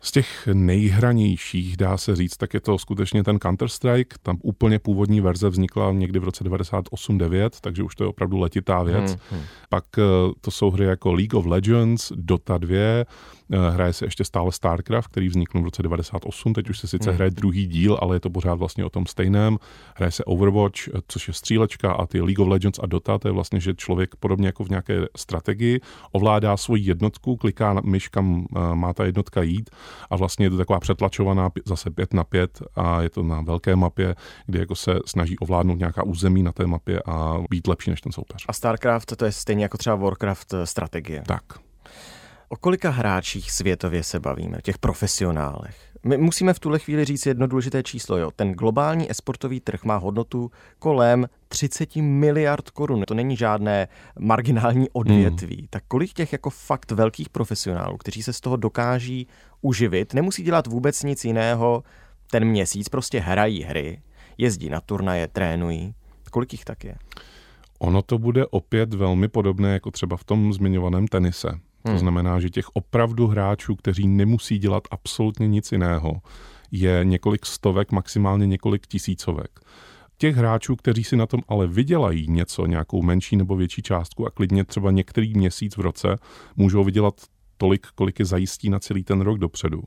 Z 0.02 0.12
těch 0.12 0.48
nejhranějších, 0.52 1.76
dá 1.76 1.96
se 1.96 2.16
říct, 2.16 2.36
tak 2.36 2.54
je 2.54 2.60
to 2.60 2.78
skutečně 2.78 3.24
ten 3.24 3.36
Counter-Strike. 3.36 4.14
Tam 4.22 4.38
úplně 4.42 4.78
původní 4.78 5.20
verze 5.20 5.48
vznikla 5.48 5.92
někdy 5.92 6.18
v 6.18 6.24
roce 6.24 6.44
98-9, 6.44 7.50
takže 7.60 7.82
už 7.82 7.94
to 7.94 8.04
je 8.04 8.08
opravdu 8.08 8.38
letitá 8.38 8.82
věc. 8.82 9.10
Hmm, 9.10 9.18
hmm. 9.30 9.42
Pak 9.68 9.84
eh, 9.98 10.02
to 10.40 10.50
jsou 10.50 10.70
hry 10.70 10.84
jako 10.84 11.12
League 11.12 11.34
of 11.34 11.46
Legends, 11.46 12.12
Dota 12.16 12.58
2, 12.58 12.76
Eh, 12.76 13.04
hraje 13.70 13.92
se 13.92 14.04
ještě 14.04 14.24
stále 14.24 14.52
StarCraft, 14.52 15.08
který 15.08 15.28
vznikl 15.28 15.60
v 15.60 15.64
roce 15.64 15.82
98, 15.82 16.52
teď 16.52 16.70
už 16.70 16.78
se 16.78 16.88
sice 16.88 17.10
Hmm. 17.10 17.16
hraje 17.16 17.30
druhý 17.30 17.66
díl, 17.66 17.98
ale 18.00 18.16
je 18.16 18.20
to 18.20 18.30
pořád 18.30 18.54
vlastně 18.54 18.84
o 18.84 18.90
tom 18.90 19.06
stejném. 19.06 19.58
Hraje 19.96 20.12
se 20.12 20.24
Overwatch, 20.24 20.88
eh, 20.88 20.92
což 21.08 21.28
je 21.28 21.34
střílečka 21.34 21.92
a 21.92 22.06
ty 22.06 22.20
League 22.20 22.38
of 22.40 22.48
Legends 22.48 22.78
a 22.82 22.86
Dota, 22.86 23.18
to 23.18 23.28
je 23.28 23.32
vlastně, 23.32 23.60
že 23.60 23.74
člověk 23.74 24.16
podobně 24.16 24.46
jako 24.46 24.64
v 24.64 24.68
nějaké 24.68 25.00
strategii 25.16 25.80
ovládá 26.12 26.56
svoji 26.56 26.82
jednotku, 26.82 27.36
kliká 27.36 27.72
na 27.72 27.80
myš, 27.84 28.08
kam 28.08 28.46
eh, 28.56 28.74
má 28.74 28.92
ta 28.92 29.04
jednotka 29.04 29.42
jít 29.42 29.70
a 30.10 30.16
vlastně 30.16 30.46
je 30.46 30.50
to 30.50 30.56
taková 30.56 30.80
přetlačovaná 30.80 31.50
zase 31.66 31.90
5 31.90 32.14
na 32.14 32.24
5 32.24 32.62
a 32.76 33.02
je 33.02 33.10
to 33.10 33.22
na 33.22 33.40
velké 33.40 33.76
mapě, 33.76 34.14
kde 34.46 34.58
jako 34.58 34.74
se 34.74 34.98
snaží 35.06 35.38
ovládnout 35.38 35.78
nějaká 35.78 36.02
území 36.02 36.42
na 36.42 36.52
té 36.52 36.66
mapě 36.66 37.02
a 37.06 37.38
být 37.50 37.66
lepší 37.66 37.90
než 37.90 38.00
ten 38.00 38.12
soupeř. 38.12 38.44
A 38.48 38.52
StarCraft 38.52 39.16
to 39.16 39.24
je 39.24 39.32
stejně 39.32 39.62
jako 39.62 39.78
třeba 39.78 39.96
Warcraft 39.96 40.54
eh, 40.54 40.66
strategie. 40.66 41.22
Tak. 41.26 41.42
O 42.52 42.56
kolika 42.56 42.90
hráčích 42.90 43.52
světově 43.52 44.02
se 44.02 44.20
bavíme, 44.20 44.58
těch 44.62 44.78
profesionálech? 44.78 45.76
My 46.06 46.16
musíme 46.16 46.54
v 46.54 46.58
tuhle 46.58 46.78
chvíli 46.78 47.04
říct 47.04 47.26
jedno 47.26 47.46
důležité 47.46 47.82
číslo. 47.82 48.16
Jo. 48.16 48.30
Ten 48.36 48.52
globální 48.52 49.10
esportový 49.10 49.60
trh 49.60 49.84
má 49.84 49.96
hodnotu 49.96 50.50
kolem 50.78 51.26
30 51.48 51.96
miliard 51.96 52.70
korun. 52.70 53.04
To 53.08 53.14
není 53.14 53.36
žádné 53.36 53.88
marginální 54.18 54.90
odvětví. 54.92 55.56
Hmm. 55.56 55.66
Tak 55.70 55.84
kolik 55.88 56.12
těch 56.12 56.32
jako 56.32 56.50
fakt 56.50 56.90
velkých 56.90 57.28
profesionálů, 57.28 57.96
kteří 57.96 58.22
se 58.22 58.32
z 58.32 58.40
toho 58.40 58.56
dokáží 58.56 59.26
uživit, 59.62 60.14
nemusí 60.14 60.42
dělat 60.42 60.66
vůbec 60.66 61.02
nic 61.02 61.24
jiného 61.24 61.82
ten 62.30 62.44
měsíc, 62.44 62.88
prostě 62.88 63.20
hrají 63.20 63.62
hry, 63.62 64.02
jezdí 64.38 64.68
na 64.68 64.80
turnaje, 64.80 65.28
trénují. 65.28 65.94
Kolik 66.30 66.52
jich 66.52 66.64
tak 66.64 66.84
je? 66.84 66.94
Ono 67.78 68.02
to 68.02 68.18
bude 68.18 68.46
opět 68.46 68.94
velmi 68.94 69.28
podobné 69.28 69.72
jako 69.72 69.90
třeba 69.90 70.16
v 70.16 70.24
tom 70.24 70.52
zmiňovaném 70.52 71.08
tenise. 71.08 71.60
To 71.82 71.90
Hmm. 71.90 71.98
znamená, 71.98 72.40
že 72.40 72.50
těch 72.50 72.68
opravdu 72.72 73.26
hráčů, 73.26 73.74
kteří 73.74 74.08
nemusí 74.08 74.58
dělat 74.58 74.82
absolutně 74.90 75.48
nic 75.48 75.72
jiného, 75.72 76.20
je 76.70 77.00
několik 77.04 77.46
stovek, 77.46 77.92
maximálně 77.92 78.46
několik 78.46 78.86
tisícovek. 78.86 79.60
Těch 80.18 80.36
hráčů, 80.36 80.76
kteří 80.76 81.04
si 81.04 81.16
na 81.16 81.26
tom 81.26 81.40
ale 81.48 81.66
vydělají 81.66 82.26
něco, 82.30 82.66
nějakou 82.66 83.02
menší 83.02 83.36
nebo 83.36 83.56
větší 83.56 83.82
částku 83.82 84.26
a 84.26 84.30
klidně 84.30 84.64
třeba 84.64 84.90
některý 84.90 85.34
měsíc 85.34 85.76
v 85.76 85.80
roce 85.80 86.18
můžou 86.56 86.84
vydělat 86.84 87.14
tolik, 87.56 87.86
kolik 87.94 88.18
je 88.18 88.24
zajistí 88.24 88.70
na 88.70 88.78
celý 88.78 89.04
ten 89.04 89.20
rok 89.20 89.38
dopředu, 89.38 89.82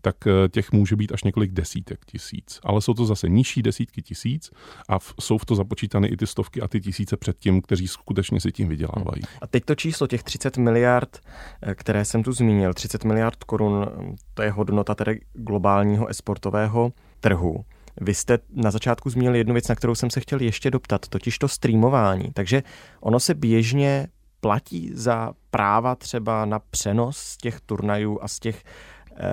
tak 0.00 0.16
eh, 0.26 0.48
těch 0.48 0.72
může 0.72 0.96
být 0.96 1.12
až 1.12 1.24
několik 1.24 1.52
desítek 1.52 2.04
tisíc. 2.06 2.60
Ale 2.62 2.82
jsou 2.82 2.94
to 2.94 3.06
zase 3.06 3.28
nižší 3.28 3.62
desítky 3.62 4.02
tisíc 4.02 4.50
a 4.88 4.98
v, 4.98 5.14
jsou 5.20 5.38
v 5.38 5.44
to 5.44 5.54
započítány 5.54 6.08
i 6.08 6.16
ty 6.16 6.26
stovky 6.26 6.60
a 6.60 6.68
ty 6.68 6.80
tisíce 6.80 7.16
před 7.16 7.38
tím, 7.38 7.62
kteří 7.62 7.88
skutečně 7.88 8.40
si 8.40 8.52
tím 8.52 8.68
vydělávají. 8.68 9.22
A 9.40 9.46
teď 9.46 9.64
to 9.64 9.74
číslo 9.74 10.06
těch 10.06 10.22
30 10.22 10.56
miliard, 10.56 11.18
eh, 11.62 11.74
které 11.74 12.04
jsem 12.04 12.22
tu 12.22 12.32
zmínil, 12.32 12.74
30 12.74 13.04
miliard 13.04 13.44
korun, 13.44 13.86
to 14.34 14.42
je 14.42 14.50
hodnota 14.50 14.94
tedy 14.94 15.20
globálního 15.32 16.06
esportového 16.06 16.92
trhu. 17.20 17.64
Vy 18.00 18.14
jste 18.14 18.38
na 18.54 18.70
začátku 18.70 19.10
zmínili 19.10 19.38
jednu 19.38 19.52
věc, 19.52 19.68
na 19.68 19.74
kterou 19.74 19.94
jsem 19.94 20.10
se 20.10 20.20
chtěl 20.20 20.40
ještě 20.40 20.70
doptat, 20.70 21.08
totiž 21.08 21.38
to 21.38 21.48
streamování. 21.48 22.30
Takže 22.34 22.62
ono 23.00 23.20
se 23.20 23.34
běžně 23.34 24.08
platí 24.40 24.90
za 24.94 25.32
práva 25.50 25.94
třeba 25.94 26.44
na 26.44 26.58
přenos 26.58 27.16
z 27.16 27.36
těch 27.36 27.60
turnajů 27.60 28.18
a 28.22 28.28
z 28.28 28.38
těch 28.38 28.64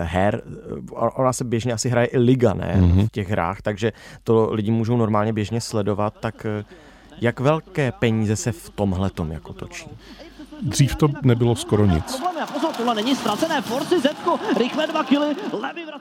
her. 0.01 0.41
Eh, 0.46 0.96
Ona 0.96 1.34
se 1.34 1.44
běžně 1.44 1.74
asi 1.74 1.89
hraje 1.89 2.08
i 2.08 2.17
liga, 2.17 2.53
ne? 2.53 2.74
Mhm. 2.77 3.08
V 3.08 3.12
těch 3.12 3.29
hrách, 3.29 3.62
takže 3.62 3.94
to 4.24 4.50
lidi 4.53 4.72
můžou 4.72 4.98
normálně 4.98 5.34
běžně 5.34 5.62
sledovat, 5.62 6.13
tak 6.20 6.46
eh, 6.46 6.63
jak 7.22 7.39
velké 7.39 7.91
peníze 7.91 8.36
se 8.36 8.51
v 8.51 8.70
tomhle 8.70 9.10
tom 9.10 9.32
jako 9.32 9.53
točí? 9.53 9.89
Dřív 10.62 10.96
to 10.96 11.08
nebylo 11.22 11.56
skoro 11.56 11.86
nic. 11.86 12.22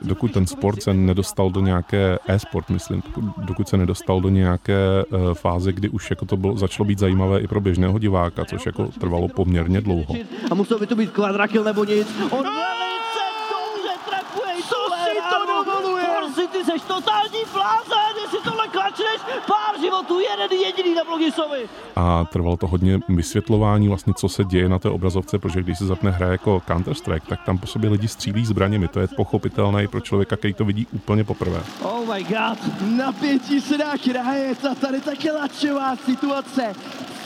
Dokud 0.01 0.31
ten 0.31 0.47
sport 0.47 0.83
se 0.83 0.93
nedostal 0.93 1.49
do 1.49 1.59
nějaké 1.61 2.19
e-sport, 2.27 2.69
myslím, 2.69 3.03
dokud 3.37 3.69
se 3.69 3.77
nedostal 3.77 4.21
do 4.21 4.29
nějaké 4.29 5.03
uh, 5.09 5.33
fáze, 5.33 5.71
kdy 5.73 5.89
už 5.89 6.09
jako 6.09 6.25
to 6.25 6.37
bylo, 6.37 6.57
začalo 6.57 6.85
být 6.87 6.99
zajímavé 6.99 7.39
i 7.39 7.47
pro 7.47 7.61
běžného 7.61 7.99
diváka, 7.99 8.45
což 8.45 8.65
jako 8.65 8.85
trvalo 8.85 9.27
poměrně 9.27 9.81
dlouho. 9.81 10.15
A 10.51 10.55
musel 10.55 10.79
by 10.79 10.87
to 10.87 10.95
být 10.95 11.11
kvadrakil 11.11 11.63
nebo 11.63 11.83
nic. 11.83 12.07
On 12.29 12.43
velice 12.43 13.23
dobře 13.51 13.93
trefuje. 14.09 14.53
Co 14.69 14.75
si 15.03 15.19
to 15.29 16.26
Forci, 16.37 16.57
ty 16.57 16.65
seš 16.65 16.81
totální 16.81 17.39
blázen, 17.53 18.21
jestli 18.21 18.39
tohle 18.43 18.67
klačneš, 18.67 19.21
pár 19.47 19.81
životů, 19.81 20.19
jeden 20.19 20.51
jediný 20.51 20.95
na 20.95 21.03
Blogisovi. 21.03 21.69
A 21.95 22.25
trvalo 22.31 22.57
to 22.57 22.67
hodně 22.67 22.99
vysvětlování, 23.09 23.87
vlastně, 23.87 24.13
co 24.13 24.29
se 24.29 24.43
děje 24.43 24.69
na 24.69 24.79
té 24.79 24.89
obrazovce, 24.89 25.39
protože 25.39 25.63
když 25.63 25.77
se 25.77 25.85
zapne 25.85 26.11
hra 26.11 26.27
jako 26.27 26.61
Counter-Strike, 26.67 27.21
tak 27.27 27.39
tam 27.45 27.57
po 27.57 27.67
sobě 27.67 27.89
lidi 27.89 28.07
střílí 28.07 28.45
zbraněmi. 28.45 28.87
To 28.87 28.99
je 28.99 29.07
pochopitelné 29.07 29.83
i 29.83 29.87
pro 29.87 30.01
člověka, 30.01 30.37
který 30.37 30.53
to 30.53 30.65
vidí 30.65 30.87
úplně 30.91 31.23
poprvé. 31.23 31.63
Oh 31.81 32.13
my 32.13 32.23
god. 32.23 32.81
Napětí 32.81 33.61
se 33.61 33.77
dá 33.77 33.91
chrájet 33.97 34.65
a 34.65 34.75
tady 34.75 35.01
také 35.01 35.31
lačová 35.31 35.95
situace. 35.95 36.75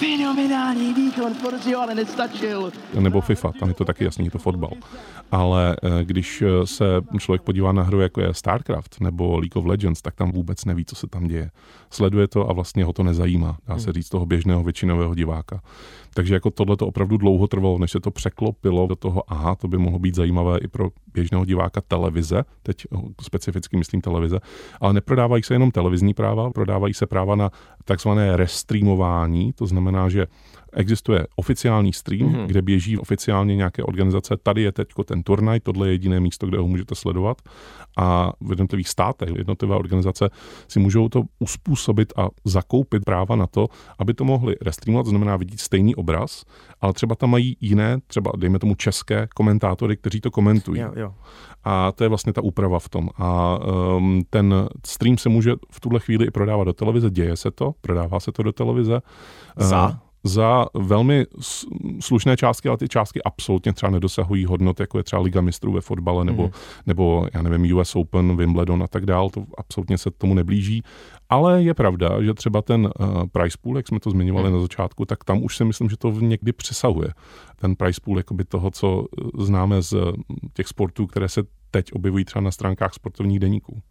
Fenomenální 0.02 0.94
výkon 0.94 1.34
Forzio, 1.34 1.80
ale 1.80 1.96
nestačil. 1.96 2.72
nebo 3.00 3.22
FIFA, 3.22 3.52
tam 3.60 3.70
je 3.70 3.76
to 3.76 3.86
taky 3.86 4.04
jasný, 4.04 4.26
je 4.26 4.32
to 4.32 4.40
fotbal. 4.40 4.72
Ale 5.32 5.76
eh, 5.84 6.04
když 6.04 6.42
eh, 6.42 6.68
se 6.68 6.86
člověk 7.20 7.42
podívá 7.42 7.72
na 7.72 7.84
hru, 7.84 8.02
jako 8.02 8.22
je 8.22 8.34
StarCraft 8.34 9.02
nebo 9.02 9.40
League 9.40 9.56
of 9.56 9.66
Legends, 9.66 10.02
tak 10.02 10.16
tam 10.16 10.32
vůbec 10.32 10.66
neví, 10.66 10.86
co 10.86 10.96
se 10.96 11.08
tam 11.08 11.28
děje. 11.28 11.52
Sleduje 11.90 12.28
to 12.28 12.50
a 12.50 12.54
vlastně 12.54 12.84
ho 12.84 12.94
to 12.94 13.04
nezajímá, 13.04 13.58
dá 13.68 13.78
se 13.78 13.94
říct, 13.94 14.10
toho 14.10 14.26
běžného 14.26 14.64
většinového 14.64 15.16
diváka. 15.16 15.62
Takže 16.14 16.34
jako 16.34 16.52
tohle 16.52 16.78
to 16.78 16.88
opravdu 16.88 17.18
dlouho 17.18 17.48
trvalo, 17.48 17.78
než 17.78 17.92
se 17.92 18.00
to 18.00 18.12
překlopilo 18.12 18.88
do 18.88 18.96
toho, 18.96 19.24
aha, 19.28 19.56
to 19.56 19.68
by 19.68 19.78
mohlo 19.78 20.00
být 20.00 20.16
zajímavé 20.16 20.58
i 20.58 20.68
pro 20.68 20.90
běžného 21.14 21.46
diváka 21.46 21.82
televize, 21.82 22.44
teď 22.64 22.86
eh, 22.94 22.98
specificky 23.22 23.78
myslím 23.78 24.02
televize, 24.02 24.40
ale 24.82 24.94
neprodávají 24.94 25.44
se 25.44 25.54
jenom 25.54 25.72
televizní 25.72 26.14
práva, 26.14 26.52
prodávají 26.52 26.94
se 26.94 27.06
práva 27.06 27.36
na 27.36 27.52
takzvané 27.86 28.38
restreamování, 28.38 29.54
to 29.54 29.66
znamená, 29.66 29.91
že 30.10 30.28
existuje 30.74 31.28
oficiální 31.36 31.94
stream, 31.94 32.22
Mhm. 32.30 32.36
mm-hmm. 32.36 32.46
kde 32.48 32.62
běží 32.62 32.98
oficiálně 32.98 33.56
nějaké 33.56 33.84
organizace, 33.84 34.38
tady 34.44 34.62
je 34.62 34.72
teď 34.72 34.88
ten 35.06 35.24
turnaj, 35.24 35.60
tohle 35.60 35.88
je 35.88 35.94
jediné 35.94 36.20
místo, 36.20 36.48
kde 36.48 36.58
ho 36.58 36.68
můžete 36.68 36.96
sledovat 36.96 37.38
a 37.98 38.32
v 38.42 38.50
jednotlivých 38.50 38.90
státech 38.90 39.30
jednotlivé 39.38 39.76
organizace 39.76 40.30
si 40.68 40.80
můžou 40.80 41.10
to 41.10 41.24
uspůsobit 41.40 42.14
a 42.18 42.30
zakoupit 42.46 43.06
práva 43.06 43.36
na 43.36 43.48
to, 43.48 43.68
aby 44.00 44.14
to 44.14 44.26
mohli 44.26 44.56
restreamovat, 44.62 45.06
znamená 45.06 45.38
vidět 45.38 45.60
stejný 45.60 45.96
obraz, 45.96 46.44
ale 46.82 46.94
třeba 46.94 47.16
tam 47.16 47.30
mají 47.30 47.58
jiné, 47.62 47.98
třeba 48.08 48.32
dejme 48.38 48.60
tomu 48.60 48.76
české 48.76 49.28
komentátory, 49.36 49.98
kteří 49.98 50.22
to 50.22 50.32
komentují. 50.32 50.82
Jo, 50.82 50.92
jo. 50.96 51.14
A 51.64 51.92
to 51.92 52.04
je 52.04 52.08
vlastně 52.10 52.34
ta 52.34 52.42
úprava 52.42 52.80
v 52.80 52.90
tom. 52.90 53.10
A 53.18 53.60
um, 53.98 54.22
ten 54.30 54.54
stream 54.86 55.18
se 55.18 55.30
může 55.30 55.54
v 55.72 55.80
tuhle 55.80 56.00
chvíli 56.00 56.26
i 56.26 56.32
prodávat 56.32 56.64
do 56.64 56.74
televize, 56.74 57.10
děje 57.10 57.38
se 57.38 57.52
to, 57.52 57.74
prodává 57.82 58.20
se 58.20 58.32
to 58.32 58.44
do 58.44 58.52
televize. 58.52 59.02
Za? 59.58 60.00
Za 60.24 60.66
velmi 60.74 61.26
slušné 62.00 62.38
částky, 62.38 62.68
ale 62.70 62.78
ty 62.78 62.88
částky 62.88 63.24
absolutně 63.24 63.74
třeba 63.74 63.90
nedosahují 63.90 64.46
hodnot, 64.46 64.80
jako 64.80 64.98
je 64.98 65.04
třeba 65.04 65.22
Liga 65.22 65.42
mistrů 65.42 65.72
ve 65.72 65.82
fotbale, 65.82 66.26
nebo, 66.26 66.44
Mhm. 66.44 66.52
nebo 66.86 67.28
já 67.34 67.42
nevím, 67.42 67.76
US 67.78 67.96
Open, 67.96 68.38
Wimbledon 68.38 68.84
a 68.84 68.88
tak 68.88 69.06
dál, 69.06 69.30
to 69.30 69.46
absolutně 69.58 69.98
se 69.98 70.12
tomu 70.12 70.34
neblíží. 70.34 70.84
Ale 71.30 71.64
je 71.64 71.74
pravda, 71.74 72.24
že 72.24 72.34
třeba 72.34 72.62
ten 72.62 72.86
uh, 73.00 73.24
price 73.32 73.58
pool, 73.62 73.78
jak 73.78 73.88
jsme 73.88 74.00
to 74.00 74.12
zmiňovali 74.12 74.46
Mhm. 74.46 74.54
na 74.56 74.62
začátku, 74.62 75.06
tak 75.06 75.24
tam 75.24 75.44
už 75.44 75.58
si 75.58 75.66
myslím, 75.66 75.90
že 75.90 75.98
to 75.98 76.12
někdy 76.12 76.52
přesahuje. 76.54 77.08
Ten 77.56 77.76
price 77.76 78.02
pool 78.04 78.18
jakoby 78.18 78.44
toho, 78.46 78.72
co 78.72 79.06
eh, 79.06 79.44
známe 79.44 79.82
z 79.82 79.94
eh, 79.94 79.98
těch 80.54 80.68
sportů, 80.68 81.08
které 81.08 81.30
se 81.30 81.44
teď 81.72 81.94
objevují 81.94 82.26
třeba 82.26 82.44
na 82.44 82.52
stránkách 82.52 82.94
sportovních 82.94 83.40
deníků. 83.40 83.82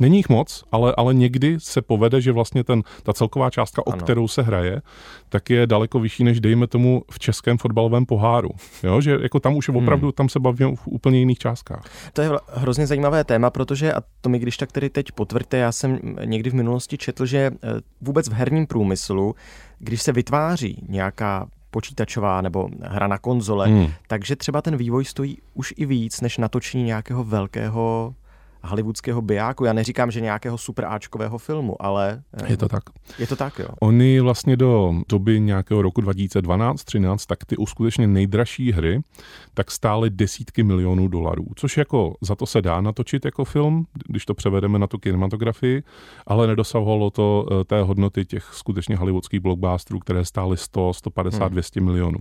Není 0.00 0.16
jich 0.16 0.28
moc, 0.28 0.64
ale, 0.72 0.94
ale 0.96 1.14
někdy 1.14 1.60
se 1.60 1.82
povede, 1.82 2.20
že 2.20 2.32
vlastně 2.32 2.64
ten, 2.64 2.82
ta 3.02 3.12
celková 3.12 3.50
částka, 3.50 3.86
o 3.86 3.92
Ano. 3.92 4.02
kterou 4.02 4.28
se 4.28 4.42
hraje, 4.42 4.82
tak 5.28 5.50
je 5.50 5.66
daleko 5.66 6.00
vyšší, 6.00 6.24
než 6.24 6.40
dejme 6.40 6.66
tomu 6.66 7.02
v 7.10 7.18
českém 7.18 7.58
fotbalovém 7.58 8.06
poháru. 8.06 8.48
Jo, 8.82 9.00
že 9.00 9.18
jako 9.22 9.40
tam 9.40 9.56
už 9.56 9.68
je 9.68 9.74
opravdu, 9.74 10.12
tam 10.12 10.28
se 10.28 10.40
bavíme 10.40 10.76
v 10.76 10.86
úplně 10.86 11.18
jiných 11.18 11.38
částkách. 11.38 11.84
To 12.12 12.22
je 12.22 12.30
hrozně 12.54 12.86
zajímavé 12.86 13.24
téma, 13.24 13.50
protože, 13.50 13.92
a 13.92 14.02
to 14.20 14.28
mi 14.28 14.38
když 14.38 14.56
tak 14.56 14.72
tedy 14.72 14.90
teď 14.90 15.12
potvrďte, 15.12 15.56
já 15.56 15.72
jsem 15.72 15.98
někdy 16.24 16.50
v 16.50 16.54
minulosti 16.54 16.98
četl, 16.98 17.26
že 17.26 17.38
eh, 17.38 17.68
vůbec 18.00 18.28
v 18.28 18.32
herním 18.32 18.66
průmyslu, 18.66 19.34
když 19.78 20.02
se 20.02 20.12
vytváří 20.12 20.84
nějaká 20.88 21.46
počítačová 21.70 22.40
nebo 22.40 22.68
hra 22.82 23.06
na 23.06 23.18
konzole, 23.18 23.66
Hmm. 23.68 23.86
takže 24.08 24.36
třeba 24.36 24.62
ten 24.62 24.76
vývoj 24.76 25.04
stojí 25.04 25.38
už 25.54 25.74
i 25.76 25.86
víc, 25.86 26.20
než 26.20 26.38
natočení 26.38 26.84
nějakého 26.84 27.24
velkého 27.24 28.14
hollywoodského 28.64 29.22
bijáku. 29.22 29.64
Já 29.64 29.72
neříkám, 29.72 30.10
že 30.10 30.20
nějakého 30.20 30.58
super 30.58 30.84
Ačkového 30.84 31.38
filmu, 31.38 31.82
ale 31.82 32.22
eh, 32.42 32.50
Je 32.52 32.56
to 32.56 32.68
tak. 32.68 32.82
je 33.18 33.26
to 33.26 33.36
tak, 33.36 33.58
jo. 33.58 33.68
Oni 33.80 34.20
vlastně 34.20 34.56
do 34.56 34.94
doby 35.08 35.40
nějakého 35.40 35.82
roku 35.82 36.00
2012-13, 36.00 37.16
tak 37.26 37.44
ty 37.44 37.56
skutečně 37.68 38.06
nejdražší 38.06 38.72
hry, 38.72 39.00
tak 39.54 39.70
stály 39.70 40.10
desítky 40.10 40.62
milionů 40.62 41.08
dolarů, 41.08 41.44
což 41.56 41.76
jako 41.76 42.14
za 42.20 42.34
to 42.34 42.46
se 42.46 42.62
dá 42.62 42.80
natočit 42.80 43.24
jako 43.24 43.44
film, 43.44 43.86
když 44.08 44.24
to 44.26 44.34
převedeme 44.34 44.78
na 44.78 44.86
tu 44.86 44.98
kinematografii, 44.98 45.82
ale 46.26 46.46
nedosahovalo 46.46 47.10
to 47.10 47.46
eh, 47.60 47.64
té 47.64 47.82
hodnoty 47.82 48.24
těch 48.24 48.44
skutečně 48.52 48.96
hollywoodských 48.96 49.40
blockbusterů, 49.40 49.98
které 49.98 50.24
stály 50.24 50.56
100, 50.56 50.92
150, 50.92 51.44
Hmm. 51.44 51.52
200 51.52 51.80
milionů. 51.80 52.18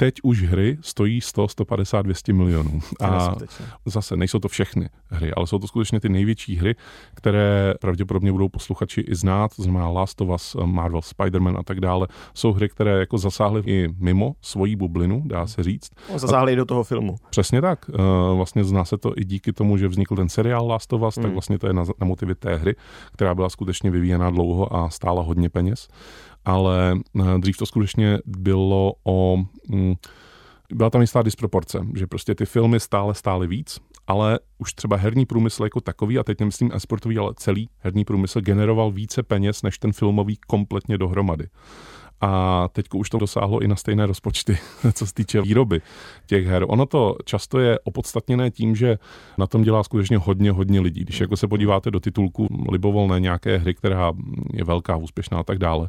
Teď 0.00 0.14
už 0.22 0.42
hry 0.42 0.78
stojí 0.80 1.20
100, 1.20 1.48
150, 1.48 2.02
200 2.02 2.32
milionů. 2.32 2.80
A 3.00 3.34
zase 3.86 4.16
nejsou 4.16 4.38
to 4.38 4.48
všechny 4.48 4.88
hry, 5.06 5.32
ale 5.32 5.46
jsou 5.46 5.58
to 5.58 5.66
skutečně 5.66 6.00
ty 6.00 6.08
největší 6.08 6.56
hry, 6.56 6.74
které 7.14 7.74
pravděpodobně 7.80 8.32
budou 8.32 8.48
posluchači 8.48 9.00
i 9.00 9.14
znát, 9.14 9.56
to 9.56 9.62
znamená 9.62 9.88
Last 9.88 10.20
of 10.20 10.28
Us, 10.28 10.56
Marvel, 10.64 11.00
Spider-Man 11.00 11.58
a 11.58 11.62
tak 11.62 11.80
dále. 11.80 12.06
Jsou 12.34 12.52
hry, 12.52 12.68
které 12.68 13.00
jako 13.00 13.18
zasáhly 13.18 13.62
i 13.66 13.88
mimo 13.98 14.34
svoji 14.40 14.76
bublinu, 14.76 15.22
dá 15.26 15.46
se 15.46 15.62
říct. 15.62 15.90
No, 16.12 16.18
Zasáhli 16.18 16.52
i 16.52 16.56
do 16.56 16.64
toho 16.64 16.84
filmu. 16.84 17.16
Přesně 17.30 17.60
tak. 17.60 17.90
Eh, 17.94 17.98
Vlastně 18.34 18.64
zná 18.64 18.84
se 18.84 18.98
to 18.98 19.12
i 19.16 19.24
díky 19.24 19.52
tomu, 19.52 19.76
že 19.76 19.88
vznikl 19.88 20.16
ten 20.16 20.28
seriál 20.28 20.66
Last 20.66 20.92
of 20.92 21.02
Us, 21.02 21.14
tak 21.14 21.32
vlastně 21.32 21.58
to 21.58 21.66
je 21.66 21.72
na, 21.72 21.84
na 22.00 22.06
motivy 22.06 22.34
té 22.34 22.56
hry, 22.56 22.76
která 23.12 23.34
byla 23.34 23.48
skutečně 23.48 23.90
vyvíjena 23.90 24.30
dlouho 24.30 24.76
a 24.76 24.90
stála 24.90 25.22
hodně 25.22 25.48
peněz. 25.50 25.88
Ale 26.44 26.96
eh, 27.20 27.38
dřív 27.38 27.56
to 27.56 27.66
skutečně 27.66 28.18
bylo 28.26 28.92
o... 29.04 29.38
mm, 29.68 29.94
Byla 30.72 30.90
tam 30.90 31.00
jistá 31.00 31.22
disproporce, 31.22 31.86
že 31.96 32.06
prostě 32.06 32.34
ty 32.34 32.46
filmy 32.46 32.80
stále 32.80 33.14
stály 33.14 33.46
víc, 33.46 33.80
ale 34.06 34.38
už 34.58 34.72
třeba 34.72 34.96
herní 34.96 35.26
průmysl 35.26 35.64
jako 35.64 35.80
takový, 35.80 36.18
a 36.18 36.24
teď 36.24 36.40
nemyslím 36.40 36.70
esportový, 36.74 37.18
ale 37.18 37.32
celý 37.36 37.68
herní 37.78 38.04
průmysl 38.04 38.40
generoval 38.40 38.90
více 38.90 39.22
peněz 39.22 39.62
než 39.62 39.78
ten 39.78 39.92
filmový 39.92 40.36
kompletně 40.46 40.98
dohromady. 40.98 41.48
A 42.20 42.68
teď 42.72 42.86
už 42.94 43.10
to 43.10 43.18
dosáhlo 43.18 43.60
i 43.60 43.68
na 43.68 43.76
stejné 43.76 44.06
rozpočty, 44.06 44.58
co 44.92 45.06
se 45.06 45.14
týče 45.14 45.42
výroby 45.42 45.80
těch 46.26 46.46
her. 46.46 46.64
Ono 46.68 46.86
to 46.86 47.16
často 47.24 47.58
je 47.58 47.78
opodstatněné 47.78 48.50
tím, 48.50 48.76
že 48.76 48.98
na 49.38 49.46
tom 49.46 49.62
dělá 49.62 49.82
skutečně 49.82 50.18
hodně, 50.18 50.50
hodně 50.50 50.80
lidí. 50.80 51.00
Když 51.00 51.20
jako 51.20 51.36
se 51.36 51.48
podíváte 51.48 51.90
do 51.90 52.00
titulku 52.00 52.48
libovolné 52.70 53.20
nějaké 53.20 53.58
hry, 53.58 53.74
která 53.74 54.12
je 54.52 54.64
velká, 54.64 54.96
úspěšná 54.96 55.38
a 55.38 55.42
tak 55.42 55.58
dále, 55.58 55.88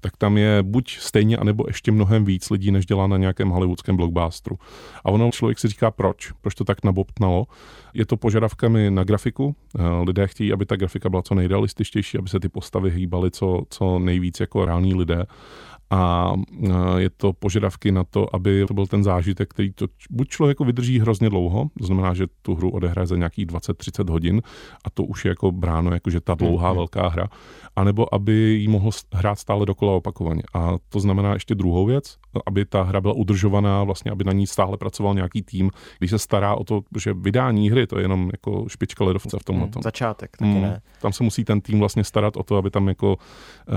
tak 0.00 0.16
tam 0.16 0.38
je 0.38 0.62
buď 0.62 0.98
stejně, 0.98 1.36
anebo 1.36 1.64
ještě 1.66 1.92
mnohem 1.92 2.24
víc 2.24 2.50
lidí, 2.50 2.70
než 2.70 2.86
dělá 2.86 3.06
na 3.06 3.16
nějakém 3.16 3.48
hollywoodském 3.48 3.96
blockbusteru. 3.96 4.58
A 5.04 5.10
ono 5.10 5.30
člověk 5.30 5.58
si 5.58 5.68
říká, 5.68 5.90
proč? 5.90 6.32
Proč 6.40 6.54
to 6.54 6.64
tak 6.64 6.84
nabobtnalo? 6.84 7.46
Je 7.94 8.06
to 8.06 8.16
požadavkami 8.16 8.90
na 8.90 9.04
grafiku. 9.04 9.54
Eh, 9.78 9.82
Lidé 10.06 10.26
chtějí, 10.26 10.52
aby 10.52 10.66
ta 10.66 10.76
grafika 10.76 11.08
byla 11.08 11.22
co 11.22 11.34
nejrealističtější, 11.34 12.18
aby 12.18 12.28
se 12.28 12.40
ty 12.40 12.48
postavy 12.48 12.90
hýbaly 12.90 13.30
co, 13.30 13.62
co 13.70 13.98
nejvíc 13.98 14.40
jako 14.40 14.64
reální 14.64 14.94
lidé 14.94 15.26
a 15.90 16.32
eh, 16.64 16.70
je 16.96 17.10
to 17.10 17.32
požadavky 17.32 17.92
na 17.92 18.04
to, 18.04 18.34
aby 18.34 18.64
to 18.68 18.74
byl 18.74 18.86
ten 18.86 19.04
zážitek, 19.04 19.50
který 19.50 19.72
to 19.72 19.86
buď 20.10 20.28
člověku 20.28 20.64
vydrží 20.64 20.98
hrozně 21.00 21.30
dlouho, 21.30 21.66
to 21.78 21.86
znamená, 21.86 22.14
že 22.14 22.26
tu 22.42 22.54
hru 22.54 22.70
odehraje 22.70 23.06
za 23.06 23.16
nějakých 23.16 23.46
20-30 23.46 24.10
hodin 24.10 24.42
a 24.84 24.90
to 24.90 25.04
už 25.04 25.24
je 25.24 25.28
jako 25.28 25.52
bráno, 25.52 25.90
jako 25.92 26.10
že 26.10 26.20
ta 26.20 26.34
dlouhá 26.34 26.72
velká 26.72 27.08
hra, 27.08 27.28
anebo 27.76 28.14
aby 28.14 28.32
ji 28.32 28.68
mohl 28.68 28.90
hrát 29.14 29.38
stále 29.38 29.66
dokola 29.66 29.92
opakovaně. 29.92 30.42
A 30.54 30.72
to 30.88 31.00
znamená 31.00 31.32
ještě 31.32 31.54
druhou 31.54 31.86
věc, 31.86 32.16
aby 32.46 32.64
ta 32.64 32.82
hra 32.82 33.00
byla 33.00 33.14
udržovaná, 33.14 33.84
vlastně 33.84 34.10
aby 34.10 34.24
na 34.24 34.32
ní 34.32 34.46
stále 34.46 34.76
pracoval 34.76 35.14
nějaký 35.14 35.42
tým, 35.42 35.70
když 35.98 36.10
se 36.10 36.18
stará 36.18 36.54
o 36.54 36.64
to, 36.64 36.80
že 36.98 37.12
vydání 37.14 37.70
hry, 37.70 37.86
to 37.86 37.98
je 37.98 38.04
jenom 38.04 38.30
jako 38.32 38.64
špička 38.68 39.04
ledovce 39.04 39.36
v 39.40 39.44
tomhle. 39.44 39.68
tom. 39.68 39.82
Začátek, 39.82 40.36
taky 40.36 40.50
Mm, 40.50 40.62
ne. 40.62 40.82
Tam 41.02 41.12
se 41.12 41.24
musí 41.24 41.44
ten 41.44 41.60
tým 41.60 41.78
vlastně 41.78 42.04
starat 42.04 42.36
o 42.36 42.42
to, 42.42 42.56
aby 42.56 42.70
tam 42.70 42.88
jako 42.88 43.16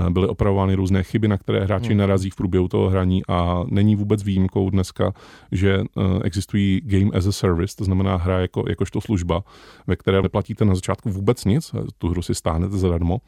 eh, 0.06 0.10
byly 0.10 0.28
opravovány 0.28 0.74
různé 0.74 1.02
chyby, 1.02 1.28
na 1.28 1.38
které 1.38 1.64
hráči 1.64 1.88
Hmm. 1.88 2.03
Narazí 2.06 2.30
v 2.30 2.36
průběhu 2.36 2.68
toho 2.68 2.90
hraní 2.90 3.22
a 3.28 3.64
není 3.68 3.96
vůbec 3.96 4.22
výjimkou 4.22 4.70
dneska, 4.70 5.12
že 5.52 5.80
eh, 5.80 6.02
existují 6.24 6.80
game 6.84 7.10
as 7.14 7.26
a 7.26 7.32
service, 7.32 7.76
to 7.76 7.84
znamená 7.84 8.16
hra 8.16 8.40
jako, 8.40 8.64
jakožto 8.68 9.00
služba, 9.00 9.44
ve 9.86 9.96
které 9.96 10.22
neplatíte 10.22 10.64
na 10.64 10.74
začátku 10.74 11.10
vůbec 11.10 11.44
nic, 11.44 11.74
eh, 11.74 11.78
tu 11.98 12.08
hru 12.08 12.22
si 12.22 12.34
stáhnete 12.34 12.78
zadarmo, 12.78 13.18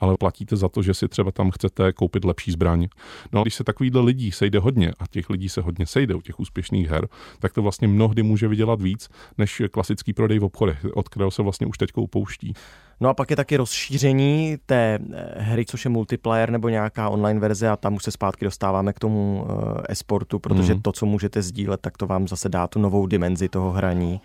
ale 0.00 0.16
platíte 0.20 0.56
za 0.56 0.68
to, 0.68 0.82
že 0.82 0.94
si 0.94 1.08
třeba 1.08 1.30
tam 1.32 1.50
chcete 1.50 1.92
koupit 1.92 2.24
lepší 2.24 2.50
zbraň. 2.52 2.88
No 3.32 3.40
a 3.40 3.42
když 3.42 3.54
se 3.54 3.64
takovýhle 3.64 4.00
lidí 4.00 4.32
sejde 4.32 4.58
hodně 4.58 4.92
a 4.98 5.06
těch 5.10 5.30
lidí 5.30 5.48
se 5.48 5.60
hodně 5.60 5.86
sejde 5.86 6.14
u 6.14 6.20
těch 6.20 6.40
úspěšných 6.40 6.88
her, 6.88 7.08
tak 7.38 7.52
to 7.52 7.62
vlastně 7.62 7.88
mnohdy 7.88 8.22
může 8.22 8.48
vydělat 8.48 8.82
víc 8.82 9.08
než 9.38 9.62
klasický 9.70 10.12
prodej 10.12 10.38
v 10.38 10.44
obchodech, 10.44 10.86
od 10.94 11.08
kterého 11.08 11.30
se 11.30 11.42
vlastně 11.42 11.66
už 11.66 11.78
teď 11.78 11.90
upouští. 11.96 12.54
No 13.00 13.08
a 13.08 13.14
pak 13.14 13.30
je 13.30 13.36
taky 13.36 13.56
rozšíření 13.56 14.56
té 14.66 14.98
eh, 15.14 15.42
hry, 15.42 15.64
což 15.64 15.84
je 15.84 15.88
multiplayer 15.88 16.50
nebo 16.50 16.68
nějaká 16.68 17.08
online 17.08 17.40
verze 17.40 17.68
a 17.68 17.76
tam 17.76 17.94
už 17.94 18.02
se 18.02 18.10
zpátky 18.10 18.44
dostáváme 18.44 18.92
k 18.92 18.98
tomu 18.98 19.46
eh, 19.48 19.82
esportu, 19.88 20.38
protože 20.38 20.74
mm. 20.74 20.82
to, 20.82 20.92
co 20.92 21.06
můžete 21.06 21.42
sdílet, 21.42 21.80
tak 21.80 21.96
to 21.96 22.06
vám 22.06 22.28
zase 22.28 22.48
dá 22.48 22.66
tu 22.66 22.78
novou 22.78 23.06
dimenzi 23.06 23.48
toho 23.48 23.70
hraní. 23.70 24.20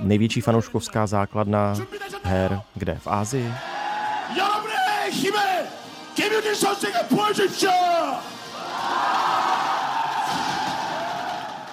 Největší 0.00 0.40
fanouškovská 0.40 1.06
základna 1.06 1.74
her 2.22 2.60
kde? 2.74 2.94
V 2.94 3.06
Ázii? 3.06 3.52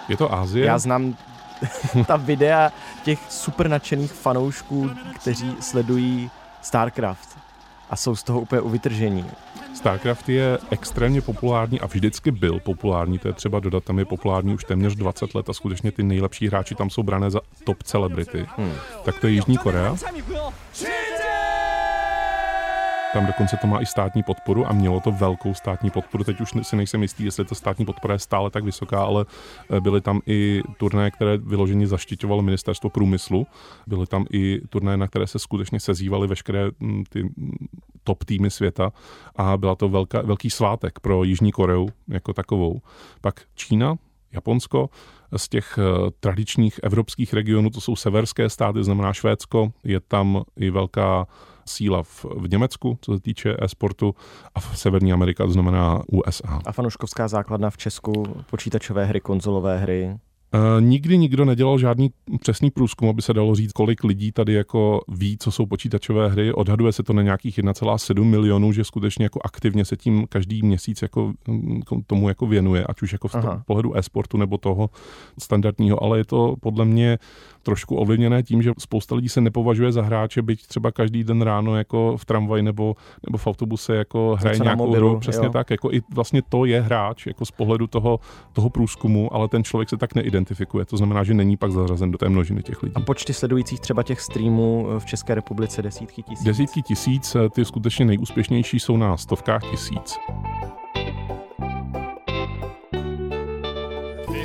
Je 0.10 0.18
to 0.18 0.34
Ázie? 0.34 0.66
Já 0.66 0.80
znám 0.80 1.18
ta 2.08 2.16
videa 2.16 2.72
těch 3.04 3.20
super 3.30 3.68
nadšených 3.68 4.12
fanoušků, 4.12 4.92
kteří 5.16 5.56
sledují 5.60 6.32
StarCraft 6.64 7.38
a 7.90 7.96
jsou 7.96 8.16
z 8.16 8.24
toho 8.24 8.42
úplně 8.42 8.62
uvytržení. 8.62 9.26
StarCraft 9.76 10.30
je 10.30 10.58
extrémně 10.70 11.22
populární 11.22 11.80
a 11.80 11.86
vždycky 11.86 12.32
byl 12.32 12.60
populární, 12.60 13.20
to 13.20 13.28
je 13.28 13.34
třeba 13.34 13.60
dodat, 13.60 13.84
tam 13.84 14.00
je 14.00 14.06
populární 14.06 14.54
už 14.54 14.64
téměř 14.64 14.96
20 14.96 15.36
let 15.36 15.50
a 15.50 15.54
skutečně 15.54 15.92
ty 15.92 16.04
nejlepší 16.04 16.48
hráči 16.48 16.76
tam 16.76 16.90
jsou 16.90 17.04
brané 17.04 17.32
za 17.32 17.40
top 17.64 17.84
celebrity. 17.84 18.46
Hmm. 18.58 18.74
Tak 19.06 19.20
to 19.20 19.28
je 19.28 19.34
Jižní 19.34 19.58
Korea. 19.58 19.96
Tam 23.14 23.26
dokonce 23.26 23.58
to 23.58 23.68
má 23.68 23.82
i 23.82 23.86
státní 23.86 24.24
podporu 24.24 24.68
a 24.68 24.74
mělo 24.74 25.00
to 25.00 25.12
velkou 25.12 25.54
státní 25.54 25.90
podporu. 25.90 26.24
Teď 26.24 26.42
už 26.42 26.54
si 26.62 26.76
nejsem 26.76 27.02
jistý, 27.02 27.24
jestli 27.24 27.46
ta 27.46 27.56
státní 27.56 27.86
podpora 27.86 28.14
je 28.14 28.20
stále 28.20 28.50
tak 28.50 28.64
vysoká, 28.64 29.04
ale 29.04 29.26
eh, 29.70 29.82
byly 29.82 30.02
tam 30.02 30.22
i 30.26 30.62
turnaje, 30.78 31.12
které 31.12 31.38
vyloženě 31.38 31.88
zaštiťovalo 31.88 32.42
ministerstvo 32.42 32.90
průmyslu. 32.90 33.48
Byly 33.88 34.06
tam 34.06 34.26
i 34.32 34.62
turnaje, 34.70 34.98
na 34.98 35.08
které 35.08 35.28
se 35.28 35.40
skutečně 35.40 35.80
sezývaly 35.80 36.28
veškeré 36.28 36.72
mm, 36.80 37.04
ty 37.10 37.24
mm, 37.24 37.32
top 38.04 38.24
týmy 38.24 38.50
světa 38.50 38.92
a 39.36 39.58
byla 39.58 39.76
to 39.76 39.90
velká, 39.90 40.22
velký 40.22 40.50
svátek 40.50 41.00
pro 41.00 41.24
Jižní 41.24 41.52
Koreu 41.52 41.88
jako 42.08 42.34
takovou. 42.34 42.82
Pak 43.22 43.42
Čína, 43.56 43.96
Japonsko, 44.32 44.90
z 45.38 45.50
těch 45.50 45.78
eh, 45.78 46.12
tradičních 46.20 46.80
evropských 46.84 47.34
regionů, 47.34 47.70
to 47.70 47.82
jsou 47.82 47.96
severské 47.96 48.50
státy, 48.50 48.84
znamená 48.84 49.14
Švédsko, 49.14 49.72
je 49.84 50.00
tam 50.00 50.44
i 50.56 50.70
velká 50.70 51.28
síla 51.66 52.04
v, 52.04 52.26
v 52.26 52.50
Německu, 52.50 52.98
co 53.02 53.14
se 53.14 53.22
týče 53.22 53.56
e-sportu, 53.60 54.16
a 54.56 54.60
v 54.60 54.80
Severní 54.80 55.14
Amerika, 55.14 55.46
to 55.46 55.52
znamená 55.52 56.02
USA. 56.08 56.62
A 56.66 56.72
fanouškovská 56.72 57.28
základna 57.28 57.70
v 57.70 57.78
Česku, 57.78 58.44
počítačové 58.50 59.06
hry, 59.06 59.22
konzolové 59.22 59.78
hry. 59.78 60.18
Uh, 60.56 60.82
nikdy 60.82 61.18
nikdo 61.18 61.46
nedělal 61.46 61.80
žádný 61.80 62.12
přesný 62.40 62.72
průzkum, 62.72 63.10
aby 63.10 63.22
se 63.22 63.34
dalo 63.34 63.56
říct, 63.56 63.72
kolik 63.72 64.04
lidí 64.04 64.32
tady 64.32 64.54
jako 64.54 65.02
ví, 65.08 65.38
co 65.38 65.52
jsou 65.52 65.66
počítačové 65.66 66.30
hry. 66.30 66.54
Odhaduje 66.54 66.92
se 66.92 67.04
to 67.04 67.14
na 67.14 67.22
nějakých 67.22 67.60
1,7 67.60 68.24
milionů, 68.24 68.72
že 68.72 68.84
skutečně 68.84 69.26
jako 69.26 69.40
aktivně 69.44 69.86
se 69.86 69.98
tím 69.98 70.28
každý 70.30 70.62
měsíc 70.62 71.02
jako 71.02 71.34
mm, 71.48 71.82
tomu 72.08 72.30
jako 72.30 72.46
věnuje, 72.46 72.84
ať 72.84 73.02
už 73.02 73.14
jako 73.14 73.28
v 73.28 73.64
pohledu 73.66 73.98
e-sportu 73.98 74.38
nebo 74.38 74.58
toho 74.58 74.90
standardního, 75.40 76.04
ale 76.04 76.18
je 76.18 76.26
to 76.26 76.56
podle 76.62 76.86
mě 76.86 77.18
trošku 77.64 77.96
ovlivněné 77.96 78.44
tím, 78.44 78.62
že 78.62 78.72
spousta 78.80 79.16
lidí 79.16 79.30
se 79.30 79.42
nepovažuje 79.42 79.92
za 79.92 80.02
hráče, 80.02 80.42
byť 80.42 80.68
třeba 80.68 80.92
každý 80.92 81.24
den 81.24 81.42
ráno 81.42 81.78
jako 81.78 82.18
v 82.18 82.26
tramvaji 82.26 82.64
nebo, 82.64 82.96
nebo 83.28 83.38
v 83.38 83.48
autobuse 83.48 83.96
jako 83.96 84.38
hraje 84.40 84.54
Něco 84.54 84.64
nějakou 84.64 84.92
hru. 84.92 85.20
Přesně 85.20 85.46
jo. 85.46 85.52
tak, 85.52 85.70
jako 85.70 85.92
i 85.92 86.02
vlastně 86.14 86.42
to 86.50 86.66
je 86.66 86.82
hráč 86.82 87.28
jako 87.28 87.46
z 87.46 87.52
pohledu 87.52 87.88
toho, 87.88 88.20
toho 88.54 88.70
průzkumu, 88.70 89.34
ale 89.34 89.48
ten 89.48 89.64
člověk 89.64 89.90
se 89.90 89.98
tak 89.98 90.16
neidentifikuje. 90.16 90.86
To 90.86 90.98
znamená, 90.98 91.24
že 91.24 91.34
není 91.34 91.58
pak 91.58 91.72
zařazen 91.72 92.12
do 92.12 92.18
té 92.18 92.30
množiny 92.30 92.64
těch 92.64 92.84
lidí. 92.84 92.96
A 92.96 93.00
počty 93.00 93.34
sledujících 93.34 93.80
třeba 93.80 94.04
těch 94.04 94.22
streamů 94.22 94.88
v 95.00 95.06
České 95.06 95.36
republice 95.36 95.82
desítky 95.82 96.24
tisíc. 96.24 96.46
Desítky 96.46 96.82
tisíc, 96.82 97.36
eh, 97.36 97.50
ty 97.50 97.66
skutečně 97.66 98.06
nejúspěšnější 98.06 98.80
jsou 98.80 98.98
na 98.98 99.18
stovkách 99.18 99.72
tisíc. 99.72 100.18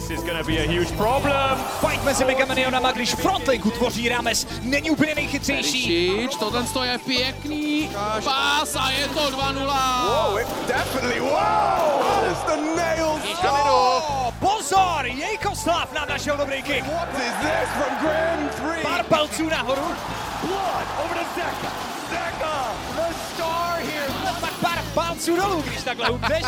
This 0.08 0.20
is 0.20 0.24
gonna 0.24 0.42
be 0.42 0.56
a 0.56 0.66
huge 0.66 0.90
problem. 0.96 1.58
Fight 1.80 2.04
mezi 2.04 2.24
Megamanionama, 2.24 2.92
když 2.92 3.14
frontlinku 3.14 3.70
tvoří 3.70 4.08
Rames, 4.08 4.46
není 4.62 4.90
úplně 4.90 5.14
nejchytřejší. 5.14 5.82
Šič, 5.82 6.36
tohle 6.36 6.64
je 6.86 6.98
pěkný 6.98 7.90
pás 8.24 8.76
a 8.76 8.90
je 8.90 9.08
to 9.08 9.30
2-0. 9.30 10.38
Definitely. 10.66 11.20
Wow. 11.20 12.30
It's 12.30 12.42
the 12.42 12.56
nails. 12.76 13.22
Oh, 13.44 14.30
pozor, 14.40 15.06
Jejkoslav 15.06 15.92
nám 15.92 16.08
našel 16.08 16.36
dobrý 16.36 16.62
kick. 16.62 16.86
What 16.86 17.08
is 17.14 17.32
this 17.40 17.68
from 17.76 17.98
Grand 18.00 18.54
3? 18.54 18.82
Pár 18.82 19.04
palců 19.04 19.48
nahoru, 19.48 19.94
Blood 20.42 20.86
over 21.04 21.16
to 21.18 21.24
Zeka. 21.34 21.72
Zeka, 22.10 22.72
the 22.96 23.14
star 23.34 23.80
here. 23.80 24.34
pak 24.40 24.52
pár 24.52 24.84
palců 24.94 25.36
dolů, 25.36 25.62
když 25.62 25.82
takhle 25.82 26.08
hupneš. 26.08 26.44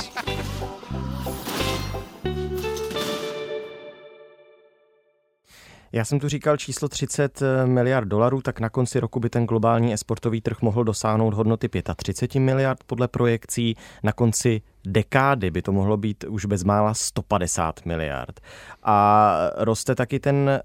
Já 5.92 6.04
jsem 6.04 6.20
tu 6.20 6.28
říkal 6.28 6.56
číslo 6.56 6.88
30 6.88 7.42
miliard 7.64 8.08
dolarů, 8.08 8.42
tak 8.42 8.60
na 8.60 8.68
konci 8.68 9.00
roku 9.00 9.20
by 9.20 9.30
ten 9.30 9.46
globální 9.46 9.92
esportový 9.92 10.40
trh 10.40 10.62
mohl 10.62 10.84
dosáhnout 10.84 11.34
hodnoty 11.34 11.68
35 11.96 12.40
miliard 12.40 12.84
podle 12.86 13.08
projekcí. 13.08 13.76
Na 14.02 14.12
konci 14.12 14.62
dekády 14.86 15.50
by 15.50 15.62
to 15.62 15.72
mohlo 15.72 15.96
být 15.96 16.24
už 16.24 16.44
bezmála 16.44 16.94
150 16.94 17.86
miliard. 17.86 18.40
A 18.82 19.34
roste 19.56 19.94
taky 19.94 20.20
ten 20.20 20.60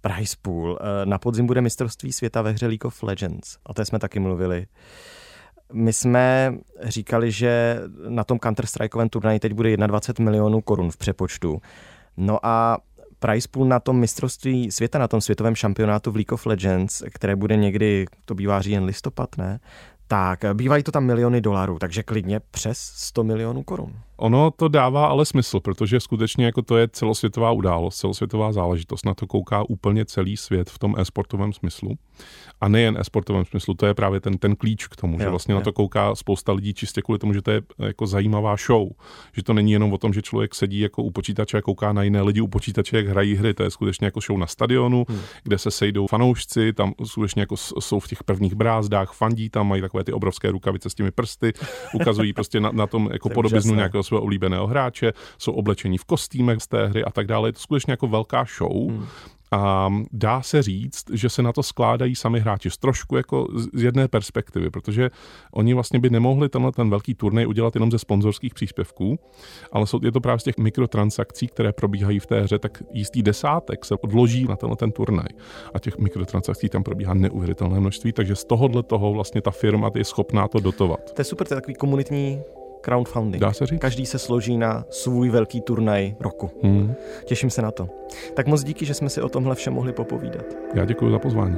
price 0.00 0.36
pool. 0.42 0.78
Na 1.04 1.18
podzim 1.18 1.46
bude 1.46 1.60
mistrovství 1.60 2.12
světa 2.12 2.42
ve 2.42 2.50
hře 2.50 2.66
League 2.66 2.84
of 2.84 3.02
Legends. 3.02 3.56
O 3.64 3.74
té 3.74 3.84
jsme 3.84 3.98
taky 3.98 4.20
mluvili. 4.20 4.66
My 5.72 5.92
jsme 5.92 6.54
říkali, 6.82 7.32
že 7.32 7.80
na 8.08 8.24
tom 8.24 8.38
Counter-Strikeovém 8.38 9.08
turnaji 9.08 9.40
teď 9.40 9.52
bude 9.52 9.76
21 9.76 10.30
milionů 10.30 10.60
korun 10.60 10.90
v 10.90 10.96
přepočtu. 10.96 11.60
No 12.16 12.46
a 12.46 12.78
price 13.22 13.48
pool 13.50 13.68
na 13.68 13.80
tom 13.80 13.98
mistrovství 13.98 14.70
světa, 14.70 14.98
na 14.98 15.08
tom 15.08 15.20
světovém 15.20 15.54
šampionátu 15.54 16.10
v 16.12 16.16
League 16.16 16.32
of 16.32 16.46
Legends, 16.46 17.02
které 17.14 17.36
bude 17.36 17.56
někdy, 17.56 18.06
to 18.24 18.34
bývá 18.34 18.62
říjen 18.62 18.84
listopad, 18.84 19.36
ne? 19.38 19.60
Tak, 20.08 20.44
bývají 20.54 20.82
to 20.82 20.92
tam 20.92 21.04
miliony 21.04 21.40
dolarů, 21.40 21.78
takže 21.78 22.02
klidně 22.02 22.40
přes 22.50 22.78
100 22.78 23.24
milionů 23.24 23.62
korun. 23.62 23.92
Ono 24.22 24.50
to 24.50 24.68
dává 24.68 25.06
ale 25.06 25.26
smysl, 25.26 25.60
protože 25.60 26.00
skutečně 26.00 26.46
jako 26.46 26.62
to 26.62 26.76
je 26.76 26.88
celosvětová 26.88 27.50
událost, 27.50 27.96
celosvětová 27.96 28.52
záležitost. 28.52 29.06
Na 29.06 29.14
to 29.14 29.26
kouká 29.26 29.62
úplně 29.68 30.04
celý 30.04 30.36
svět 30.36 30.70
v 30.70 30.78
tom 30.78 30.94
e-sportovém 30.98 31.52
smyslu. 31.52 31.98
A 32.60 32.68
nejen 32.68 32.96
e-sportovém 33.00 33.44
smyslu, 33.44 33.74
to 33.74 33.86
je 33.86 33.94
právě 33.94 34.20
ten, 34.20 34.38
ten 34.38 34.56
klíč 34.56 34.86
k 34.86 34.96
tomu, 34.96 35.12
jo, 35.12 35.18
že 35.18 35.28
vlastně 35.28 35.52
jo. 35.52 35.58
na 35.58 35.64
to 35.64 35.72
kouká 35.72 36.14
spousta 36.14 36.52
lidí 36.52 36.74
čistě 36.74 37.02
kvůli 37.02 37.18
tomu, 37.18 37.32
že 37.32 37.42
to 37.42 37.50
je 37.50 37.62
jako 37.78 38.06
zajímavá 38.06 38.56
show. 38.56 38.88
Že 39.32 39.42
to 39.42 39.52
není 39.52 39.72
jenom 39.72 39.92
o 39.92 39.98
tom, 39.98 40.12
že 40.12 40.22
člověk 40.22 40.54
sedí 40.54 40.80
jako 40.80 41.02
u 41.02 41.10
počítače 41.10 41.58
a 41.58 41.62
kouká 41.62 41.92
na 41.92 42.02
jiné 42.02 42.22
lidi 42.22 42.40
u 42.40 42.48
počítače, 42.48 42.96
jak 42.96 43.06
hrají 43.06 43.34
hry. 43.34 43.54
To 43.54 43.62
je 43.62 43.70
skutečně 43.70 44.04
jako 44.04 44.20
show 44.20 44.38
na 44.38 44.46
stadionu, 44.46 45.06
hmm. 45.08 45.20
kde 45.42 45.58
se 45.58 45.70
sejdou 45.70 46.06
fanoušci, 46.06 46.72
tam 46.72 46.94
skutečně 47.04 47.42
jako 47.42 47.56
jsou 47.56 48.00
v 48.00 48.08
těch 48.08 48.24
prvních 48.24 48.54
brázdách, 48.54 49.12
fandí 49.12 49.50
tam, 49.50 49.68
mají 49.68 49.82
takové 49.92 50.04
ty 50.04 50.12
obrovské 50.12 50.50
rukavice 50.50 50.90
s 50.90 50.94
těmi 50.94 51.10
prsty, 51.10 51.52
ukazují 51.94 52.32
prostě 52.32 52.60
na, 52.60 52.70
na 52.72 52.86
tom 52.86 53.08
jako 53.12 53.28
podobiznu 53.28 53.74
nějakého 53.74 54.02
svého 54.02 54.22
oblíbeného 54.22 54.66
hráče, 54.66 55.12
jsou 55.38 55.52
oblečení 55.52 55.98
v 55.98 56.04
kostýmech 56.04 56.62
z 56.62 56.66
té 56.66 56.86
hry 56.86 57.04
a 57.04 57.10
tak 57.10 57.26
dále. 57.26 57.48
Je 57.48 57.52
to 57.52 57.58
skutečně 57.58 57.92
jako 57.92 58.06
velká 58.08 58.44
show. 58.58 58.90
Hmm. 58.90 59.06
A 59.52 59.90
dá 60.12 60.42
se 60.42 60.62
říct, 60.62 61.04
že 61.12 61.28
se 61.28 61.42
na 61.42 61.52
to 61.52 61.62
skládají 61.62 62.14
sami 62.14 62.40
hráči 62.40 62.70
z 62.70 62.78
trošku 62.78 63.16
jako 63.16 63.48
z 63.74 63.82
jedné 63.82 64.08
perspektivy, 64.08 64.70
protože 64.70 65.10
oni 65.52 65.74
vlastně 65.74 65.98
by 65.98 66.10
nemohli 66.10 66.48
tenhle 66.48 66.72
ten 66.72 66.90
velký 66.90 67.14
turnaj 67.14 67.46
udělat 67.46 67.74
jenom 67.76 67.90
ze 67.90 67.98
sponzorských 67.98 68.54
příspěvků, 68.54 69.18
ale 69.72 69.86
jsou, 69.86 70.00
je 70.02 70.12
to 70.12 70.20
právě 70.20 70.38
z 70.38 70.44
těch 70.44 70.56
mikrotransakcí, 70.56 71.46
které 71.46 71.72
probíhají 71.72 72.18
v 72.18 72.26
té 72.26 72.40
hře, 72.40 72.58
tak 72.58 72.82
jistý 72.92 73.22
desátek 73.22 73.84
se 73.84 73.94
odloží 73.94 74.44
na 74.44 74.56
tenhle 74.56 74.76
ten 74.76 74.92
turnaj. 74.92 75.28
A 75.74 75.78
těch 75.78 75.98
mikrotransakcí 75.98 76.68
tam 76.68 76.82
probíhá 76.82 77.14
neuvěřitelné 77.14 77.80
množství, 77.80 78.12
takže 78.12 78.36
z 78.36 78.44
tohohle 78.44 78.82
toho 78.82 79.12
vlastně 79.12 79.40
ta 79.40 79.50
firma 79.50 79.90
je 79.94 80.04
schopná 80.04 80.48
to 80.48 80.60
dotovat. 80.60 81.12
To 81.14 81.20
je 81.20 81.24
super, 81.24 81.46
to 81.46 81.54
je 81.54 81.60
takový 81.60 81.74
komunitní 81.74 82.40
crowdfunding. 82.82 83.40
Dá 83.40 83.52
se 83.52 83.66
říct? 83.66 83.80
Každý 83.80 84.06
se 84.06 84.18
složí 84.18 84.58
na 84.58 84.84
svůj 84.90 85.30
velký 85.30 85.60
turnaj 85.60 86.14
roku. 86.20 86.50
Hmm. 86.62 86.94
Těším 87.24 87.50
se 87.50 87.62
na 87.62 87.70
to. 87.70 87.88
Tak 88.34 88.46
moc 88.46 88.64
díky, 88.64 88.84
že 88.86 88.94
jsme 88.94 89.08
si 89.08 89.22
o 89.22 89.28
tomhle 89.28 89.54
všem 89.54 89.72
mohli 89.72 89.92
popovídat. 89.92 90.44
Já 90.74 90.84
děkuji 90.84 91.10
za 91.10 91.18
pozvání. 91.18 91.56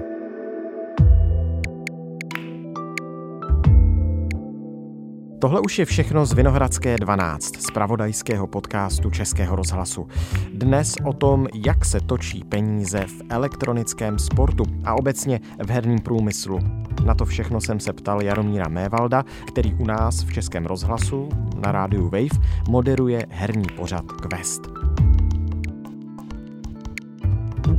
Tohle 5.44 5.60
už 5.60 5.78
je 5.78 5.84
všechno 5.84 6.26
z 6.26 6.32
Vinohradské 6.32 6.96
12, 6.96 7.62
z 7.62 7.70
pravodajského 7.70 8.46
podcastu 8.46 9.10
Českého 9.10 9.56
rozhlasu. 9.56 10.08
Dnes 10.52 10.94
o 11.04 11.12
tom, 11.12 11.46
jak 11.66 11.84
se 11.84 12.00
točí 12.00 12.44
peníze 12.44 13.06
v 13.06 13.22
elektronickém 13.28 14.18
sportu 14.18 14.64
a 14.84 14.94
obecně 14.94 15.40
v 15.64 15.70
herním 15.70 15.98
průmyslu. 15.98 16.58
Na 17.04 17.14
to 17.14 17.24
všechno 17.24 17.60
jsem 17.60 17.80
se 17.80 17.92
ptal 17.92 18.22
Jaromíra 18.22 18.68
Mévalda, 18.68 19.24
který 19.48 19.74
u 19.74 19.86
nás 19.86 20.22
v 20.22 20.32
Českém 20.32 20.66
rozhlasu 20.66 21.28
na 21.64 21.72
rádiu 21.72 22.04
Wave 22.04 22.40
moderuje 22.68 23.26
herní 23.30 23.66
pořad 23.76 24.04
Quest. 24.12 24.83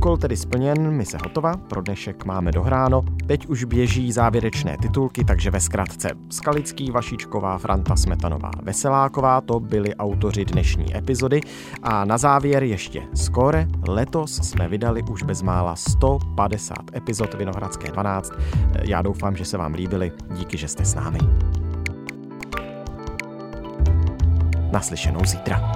Úkol 0.06 0.16
tedy 0.16 0.36
splněn, 0.36 0.90
my 0.90 1.06
se 1.06 1.18
hotova, 1.22 1.56
pro 1.56 1.82
dnešek 1.82 2.24
máme 2.24 2.52
dohráno. 2.52 3.02
Teď 3.26 3.46
už 3.46 3.64
běží 3.64 4.12
závěrečné 4.12 4.76
titulky, 4.82 5.24
takže 5.24 5.50
ve 5.50 5.60
zkratce 5.60 6.08
Skalický, 6.30 6.90
Vašičková, 6.90 7.58
Franta 7.58 7.96
Smetanová, 7.96 8.50
Veseláková, 8.62 9.40
to 9.40 9.60
byli 9.60 9.94
autoři 9.94 10.44
dnešní 10.44 10.96
epizody. 10.96 11.40
A 11.82 12.04
na 12.04 12.18
závěr 12.18 12.62
ještě 12.62 13.02
skore. 13.14 13.68
Letos 13.88 14.34
jsme 14.36 14.68
vydali 14.68 15.02
už 15.02 15.22
bezmála 15.22 15.76
150 15.76 16.76
epizod 16.96 17.34
Vinohradské 17.34 17.90
12. 17.90 18.32
Já 18.82 19.02
doufám, 19.02 19.36
že 19.36 19.44
se 19.44 19.58
vám 19.58 19.74
líbily. 19.74 20.12
Díky, 20.30 20.58
že 20.58 20.68
jste 20.68 20.84
s 20.84 20.94
námi. 20.94 21.18
Naslyšenou 24.72 25.20
zítra. 25.24 25.72